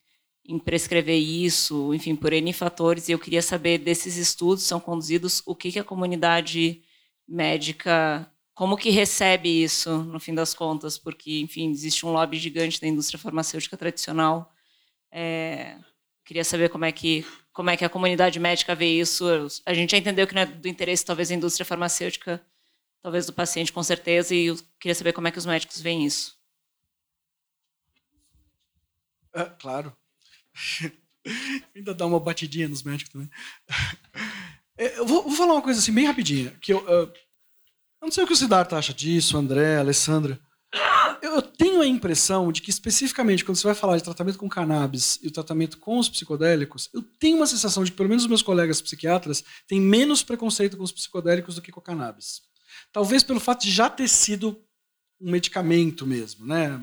[0.47, 5.43] em prescrever isso, enfim, por N fatores, e eu queria saber desses estudos são conduzidos,
[5.45, 6.81] o que, que a comunidade
[7.27, 10.97] médica como que recebe isso, no fim das contas?
[10.97, 14.51] Porque, enfim, existe um lobby gigante da indústria farmacêutica tradicional.
[15.11, 15.77] É,
[16.25, 17.23] queria saber como é que
[17.53, 19.25] como é que a comunidade médica vê isso.
[19.63, 22.43] A gente já entendeu que não é do interesse, talvez, da indústria farmacêutica,
[22.99, 26.03] talvez do paciente, com certeza, e eu queria saber como é que os médicos veem
[26.03, 26.35] isso.
[29.35, 29.95] É, claro.
[31.75, 33.29] Ainda dá uma batidinha nos médicos também.
[34.79, 37.11] É, eu vou, vou, falar uma coisa assim, bem rapidinha, que eu, uh,
[37.99, 40.39] eu não sei o que o Siddhartha acha disso, André, Alessandra.
[41.19, 45.19] Eu tenho a impressão de que, especificamente, quando você vai falar de tratamento com cannabis
[45.23, 48.29] e o tratamento com os psicodélicos, eu tenho uma sensação de que, pelo menos os
[48.29, 52.41] meus colegas psiquiatras, têm menos preconceito com os psicodélicos do que com a cannabis.
[52.91, 54.61] Talvez pelo fato de já ter sido
[55.19, 56.45] um medicamento mesmo.
[56.45, 56.79] Né?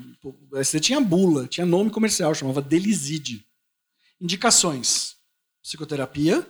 [0.51, 3.44] Você tinha bula, tinha nome comercial, chamava Deliside.
[4.25, 5.17] Indicações:
[5.61, 6.43] psicoterapia,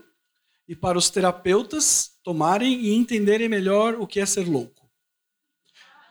[0.66, 4.90] e para os terapeutas tomarem e entenderem melhor o que é ser louco.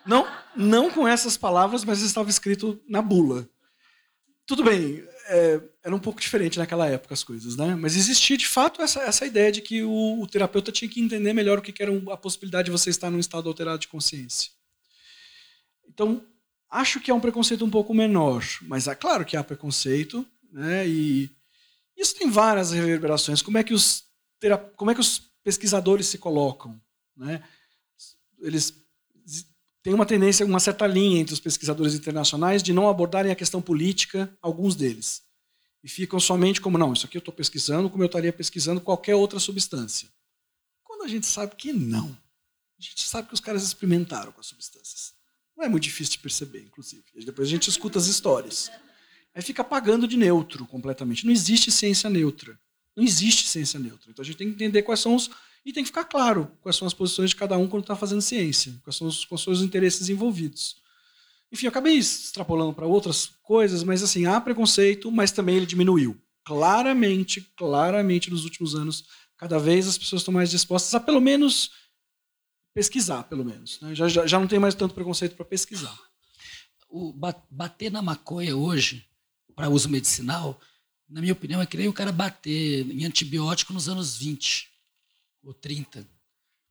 [0.04, 3.48] Não, não com essas palavras, mas estava escrito na bula.
[4.44, 7.74] Tudo bem, é, era um pouco diferente naquela época as coisas, né?
[7.74, 11.32] Mas existia de fato essa, essa ideia de que o, o terapeuta tinha que entender
[11.32, 14.50] melhor o que, que era a possibilidade de você estar num estado alterado de consciência.
[15.88, 16.26] Então,
[16.70, 20.86] acho que é um preconceito um pouco menor, mas é claro que há preconceito, né?
[20.86, 21.33] E
[21.96, 23.42] isso tem várias reverberações.
[23.42, 24.04] Como é que os
[24.76, 26.80] como é que os pesquisadores se colocam.
[27.16, 27.42] Né?
[28.40, 28.74] Eles
[29.82, 33.60] têm uma tendência, uma certa linha entre os pesquisadores internacionais de não abordarem a questão
[33.60, 35.22] política, alguns deles.
[35.82, 39.14] E ficam somente como, não, isso aqui eu estou pesquisando como eu estaria pesquisando qualquer
[39.14, 40.08] outra substância.
[40.82, 42.18] Quando a gente sabe que não.
[42.78, 45.12] A gente sabe que os caras experimentaram com as substâncias.
[45.56, 47.04] Não é muito difícil de perceber, inclusive.
[47.24, 48.70] Depois a gente escuta as histórias.
[49.34, 51.26] Aí fica apagando de neutro completamente.
[51.26, 52.58] Não existe ciência neutra.
[52.96, 54.10] Não existe ciência neutra.
[54.10, 55.28] Então a gente tem que entender quais são os.
[55.64, 58.20] E tem que ficar claro quais são as posições de cada um quando está fazendo
[58.20, 60.76] ciência, quais são os, quais são os interesses envolvidos.
[61.50, 66.20] Enfim, eu acabei extrapolando para outras coisas, mas assim, há preconceito, mas também ele diminuiu.
[66.44, 69.04] Claramente, claramente nos últimos anos,
[69.36, 71.70] cada vez as pessoas estão mais dispostas a pelo menos
[72.74, 73.80] pesquisar, pelo menos.
[73.80, 73.94] Né?
[73.94, 75.98] Já, já, já não tem mais tanto preconceito para pesquisar.
[76.88, 77.12] O
[77.50, 79.06] bater na maconha hoje,
[79.54, 80.60] para uso medicinal,
[81.08, 84.68] na minha opinião, é que nem o cara bater em antibiótico nos anos 20
[85.42, 86.06] ou 30.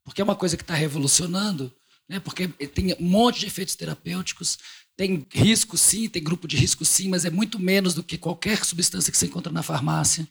[0.04, 1.72] Porque é uma coisa que está revolucionando,
[2.08, 2.20] né?
[2.20, 4.58] porque tem um monte de efeitos terapêuticos,
[4.96, 8.64] tem risco sim, tem grupo de risco sim, mas é muito menos do que qualquer
[8.64, 10.28] substância que você encontra na farmácia.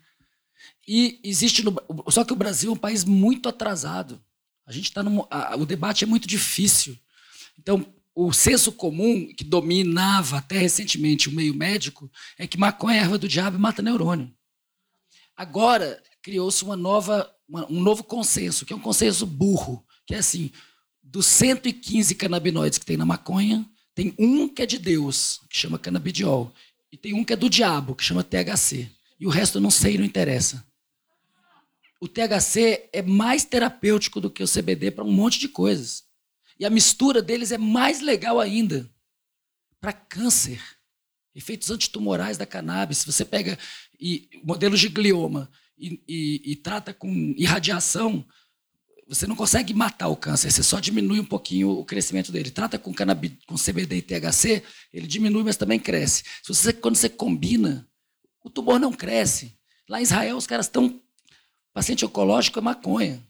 [0.87, 1.75] E existe no,
[2.09, 4.23] só que o Brasil é um país muito atrasado.
[4.65, 5.01] A gente está
[5.57, 6.97] o debate é muito difícil.
[7.57, 7.85] Então,
[8.15, 13.17] o senso comum que dominava até recentemente o meio médico é que maconha é erva
[13.17, 14.31] do diabo e mata neurônio.
[15.35, 20.19] Agora criou-se uma nova, uma, um novo consenso, que é um consenso burro, que é
[20.19, 20.51] assim,
[21.01, 25.79] dos 115 canabinoides que tem na maconha, tem um que é de Deus, que chama
[25.79, 26.53] canabidiol,
[26.91, 28.89] e tem um que é do diabo, que chama THC.
[29.19, 30.65] E o resto eu não sei, não interessa.
[31.99, 36.03] O THC é mais terapêutico do que o CBD para um monte de coisas.
[36.59, 38.89] E a mistura deles é mais legal ainda
[39.79, 40.61] para câncer,
[41.35, 42.99] efeitos antitumorais da cannabis.
[42.99, 43.57] Se você pega
[43.99, 48.25] e, modelos de glioma e, e, e trata com irradiação,
[49.07, 52.49] você não consegue matar o câncer, você só diminui um pouquinho o crescimento dele.
[52.49, 56.23] Trata com, cannabis, com CBD e THC, ele diminui, mas também cresce.
[56.41, 57.87] Se você, quando você combina,
[58.43, 59.57] o tumor não cresce.
[59.89, 61.01] Lá em Israel, os caras estão.
[61.73, 63.21] Paciente oncológico é maconha.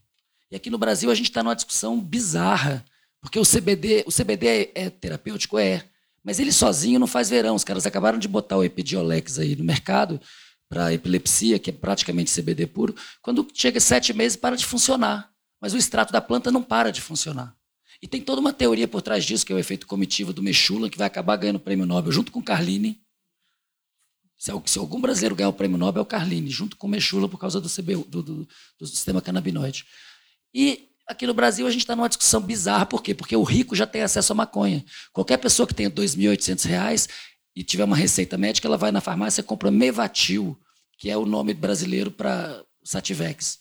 [0.51, 2.85] E aqui no Brasil, a gente está numa discussão bizarra
[3.23, 5.57] porque o CBD, o CBD é, terapêutico?
[5.57, 5.85] É.
[6.21, 7.55] Mas ele sozinho não faz verão.
[7.55, 10.19] Os caras acabaram de botar o Epidiolex aí no mercado
[10.67, 12.93] para epilepsia, que é praticamente CBD puro.
[13.21, 15.31] Quando chega sete meses, para de funcionar.
[15.61, 17.55] Mas o extrato da planta não para de funcionar.
[18.01, 20.89] E tem toda uma teoria por trás disso, que é o efeito comitiva do Mechula,
[20.89, 23.01] que vai acabar ganhando o prêmio Nobel junto com Carline.
[24.37, 27.37] Se, algum brasileiro ganhar o prêmio Nobel, é o Carline, junto com o Mechula, por
[27.37, 28.47] causa do, CBU, do, do,
[28.77, 29.85] do sistema canabinoide.
[30.53, 32.85] E aqui no Brasil a gente está numa discussão bizarra.
[32.85, 33.13] Por quê?
[33.13, 34.83] Porque o rico já tem acesso à maconha.
[35.11, 37.09] Qualquer pessoa que tenha R$ 2.800
[37.55, 40.57] e tiver uma receita médica, ela vai na farmácia e compra Mevatil,
[40.97, 43.59] que é o nome brasileiro para Sativex.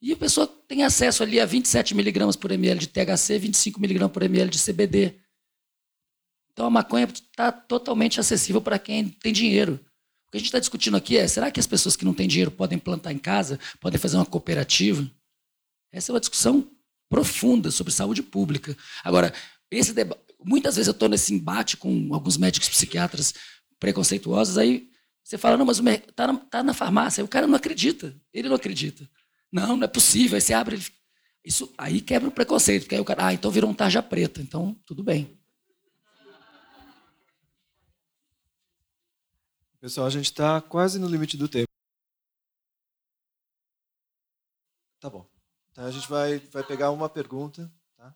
[0.00, 4.12] E a pessoa tem acesso ali a 27 miligramas por ml de THC, 25 miligramas
[4.12, 5.14] por ml de CBD.
[6.52, 9.80] Então a maconha está totalmente acessível para quem tem dinheiro.
[10.26, 12.28] O que a gente está discutindo aqui é: será que as pessoas que não têm
[12.28, 15.08] dinheiro podem plantar em casa, podem fazer uma cooperativa?
[15.92, 16.68] Essa é uma discussão
[17.08, 18.76] profunda sobre saúde pública.
[19.02, 19.32] Agora,
[19.70, 19.94] esse
[20.44, 23.34] muitas vezes eu estou nesse embate com alguns médicos psiquiatras
[23.78, 24.90] preconceituosos, aí
[25.22, 28.56] você fala, não, mas está na, tá na farmácia, o cara não acredita, ele não
[28.56, 29.08] acredita.
[29.52, 30.36] Não, não é possível.
[30.36, 30.82] Aí você abre,
[31.44, 34.40] isso aí quebra o preconceito, porque aí o cara, ah, então virou um tarja preta,
[34.40, 35.38] então tudo bem.
[39.80, 41.68] Pessoal, a gente está quase no limite do tempo.
[44.98, 45.37] Tá bom.
[45.78, 47.72] Então a gente vai, vai pegar uma pergunta.
[47.96, 48.12] Tá?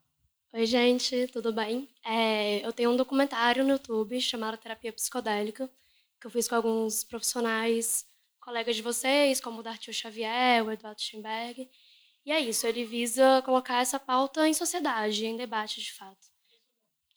[0.52, 1.88] Oi, gente, tudo bem?
[2.04, 5.70] É, eu tenho um documentário no YouTube chamado Terapia Psicodélica,
[6.20, 8.04] que eu fiz com alguns profissionais
[8.40, 11.70] colegas de vocês, como o Dartil Xavier, o Eduardo Schemberg.
[12.26, 16.26] E é isso, ele visa colocar essa pauta em sociedade, em debate de fato.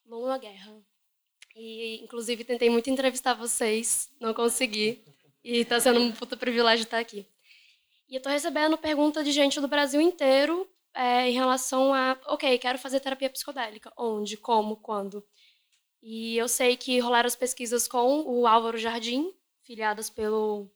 [0.05, 0.79] Lula Guerra.
[1.55, 5.03] E, inclusive, tentei muito entrevistar vocês, não consegui.
[5.43, 7.27] E está sendo um puta privilégio estar aqui.
[8.07, 12.57] E eu estou recebendo pergunta de gente do Brasil inteiro é, em relação a, ok,
[12.59, 13.91] quero fazer terapia psicodélica.
[13.97, 15.25] Onde, como, quando?
[16.01, 19.33] E eu sei que rolaram as pesquisas com o Álvaro Jardim,
[19.63, 20.69] filiadas pelo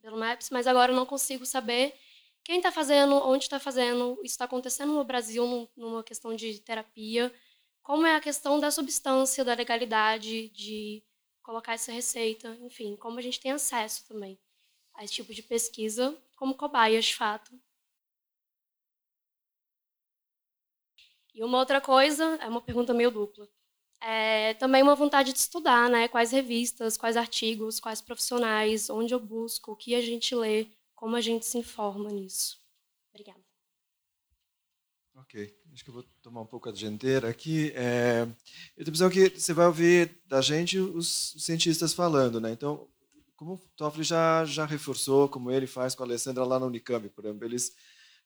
[0.00, 1.94] pelo Maps, mas agora eu não consigo saber
[2.42, 7.32] quem está fazendo, onde está fazendo, isso está acontecendo no Brasil numa questão de terapia,
[7.82, 11.04] como é a questão da substância, da legalidade, de
[11.42, 14.38] colocar essa receita, enfim, como a gente tem acesso também
[14.94, 17.52] a esse tipo de pesquisa como cobaias, de fato.
[21.34, 23.46] E uma outra coisa, é uma pergunta meio dupla.
[24.00, 26.08] É, também uma vontade de estudar, né?
[26.08, 31.14] Quais revistas, quais artigos, quais profissionais, onde eu busco, o que a gente lê, como
[31.14, 32.58] a gente se informa nisso.
[33.10, 33.44] Obrigada.
[35.14, 37.70] Ok, acho que eu vou tomar um pouco a dianteira aqui.
[37.74, 38.22] É,
[38.78, 42.50] eu tenho a impressão que você vai ouvir da gente os cientistas falando, né?
[42.50, 42.88] Então,
[43.40, 47.08] como o Toffoli já, já reforçou, como ele faz com a Alessandra lá na Unicamp,
[47.08, 47.74] por exemplo, eles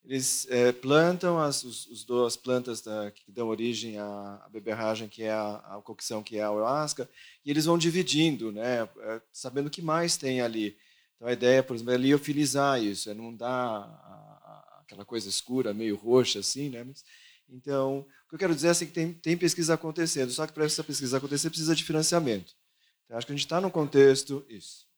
[0.04, 5.08] eles é, plantam as, os, os duas plantas da, que dão origem à, à beberragem,
[5.08, 7.08] que é a, a cocção, que é a ayahuasca,
[7.42, 10.76] e eles vão dividindo, né, é, sabendo o que mais tem ali.
[11.14, 15.72] Então a ideia, por exemplo, é liofilizar isso, é não dar a, aquela coisa escura,
[15.72, 16.82] meio roxa assim, né?
[16.82, 17.04] Mas,
[17.48, 20.52] então, o que eu quero dizer é assim, que tem, tem pesquisa acontecendo, só que
[20.52, 22.52] para essa pesquisa acontecer precisa de financiamento.
[23.04, 24.92] Então, acho que a gente está num contexto isso.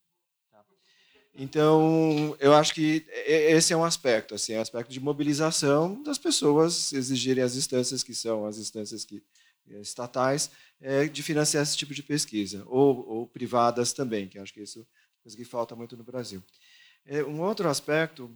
[1.39, 6.17] Então, eu acho que esse é um aspecto, assim, é um aspecto de mobilização das
[6.17, 9.23] pessoas exigirem as instâncias que são as instâncias que,
[9.69, 14.53] eh, estatais é, de financiar esse tipo de pesquisa, ou, ou privadas também, que acho
[14.53, 16.43] que isso é coisa que falta muito no Brasil.
[17.05, 18.35] É, um outro aspecto,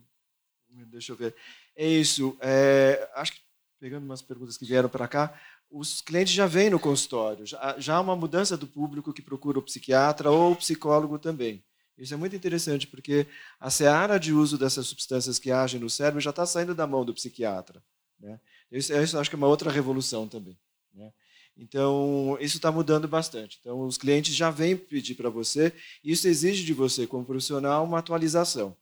[0.68, 1.34] deixa eu ver,
[1.74, 3.40] é isso, é, acho que
[3.78, 5.40] pegando umas perguntas que vieram para cá,
[5.70, 9.58] os clientes já vêm no consultório, já, já há uma mudança do público que procura
[9.58, 11.64] o psiquiatra ou o psicólogo também.
[12.00, 13.26] Isso é muito interessante, porque
[13.60, 17.04] a seara de uso dessas substâncias que agem no cérebro já está saindo da mão
[17.04, 17.82] do psiquiatra.
[18.18, 18.40] Né?
[18.72, 20.58] Isso, isso acho que é uma outra revolução também.
[20.94, 21.12] Né?
[21.58, 23.58] Então, isso está mudando bastante.
[23.60, 27.84] Então, os clientes já vêm pedir para você, e isso exige de você, como profissional,
[27.84, 28.74] uma atualização.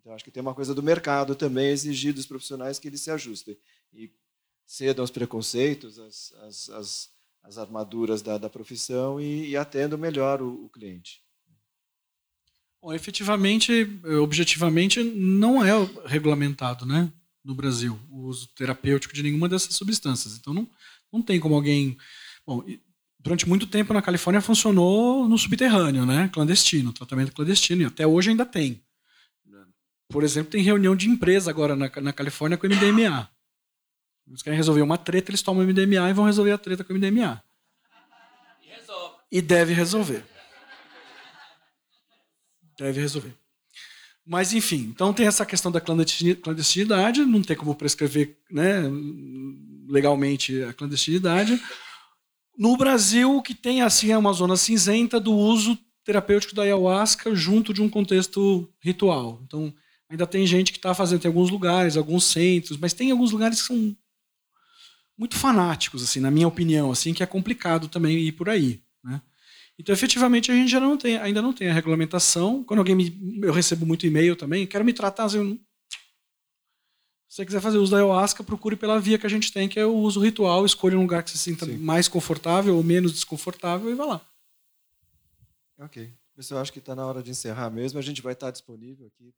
[0.00, 3.10] Então, acho que tem uma coisa do mercado também exigir dos profissionais que eles se
[3.10, 3.56] ajustem
[3.92, 4.10] e
[4.66, 5.98] cedam aos preconceitos,
[7.42, 11.22] as armaduras da, da profissão e, e atendam melhor o, o cliente.
[12.82, 13.88] Bom, efetivamente,
[14.20, 15.70] objetivamente, não é
[16.04, 17.12] regulamentado né,
[17.44, 20.36] no Brasil o uso terapêutico de nenhuma dessas substâncias.
[20.36, 20.68] Então, não,
[21.12, 21.96] não tem como alguém.
[22.44, 22.64] Bom,
[23.20, 28.30] durante muito tempo na Califórnia funcionou no subterrâneo, né, clandestino, tratamento clandestino, e até hoje
[28.30, 28.82] ainda tem.
[30.08, 33.30] Por exemplo, tem reunião de empresa agora na, na Califórnia com o MDMA.
[34.26, 36.96] Eles querem resolver uma treta, eles tomam MDMA e vão resolver a treta com o
[36.96, 37.42] MDMA.
[38.60, 39.16] E resolve.
[39.30, 40.31] E deve resolver
[42.82, 43.34] deve resolver.
[44.24, 48.82] Mas, enfim, então tem essa questão da clandestinidade, não tem como prescrever né,
[49.88, 51.60] legalmente a clandestinidade.
[52.56, 57.34] No Brasil, o que tem assim é uma zona cinzenta do uso terapêutico da ayahuasca
[57.34, 59.40] junto de um contexto ritual.
[59.44, 59.74] Então,
[60.08, 63.60] ainda tem gente que está fazendo em alguns lugares, alguns centros, mas tem alguns lugares
[63.60, 63.96] que são
[65.18, 69.20] muito fanáticos, assim, na minha opinião, assim, que é complicado também ir por aí, né?
[69.82, 72.62] Então, efetivamente, a gente já não tem, ainda não tem a regulamentação.
[72.62, 75.60] Quando alguém me, eu recebo muito e-mail também, quero me tratar, assim,
[77.28, 79.80] se você quiser fazer uso da ayahuasca, procure pela via que a gente tem, que
[79.80, 81.78] é o uso ritual, escolha um lugar que se sinta Sim.
[81.78, 84.20] mais confortável ou menos desconfortável e vá lá.
[85.80, 86.14] Ok.
[86.36, 87.98] Pessoal, acho que está na hora de encerrar mesmo.
[87.98, 89.34] A gente vai estar disponível aqui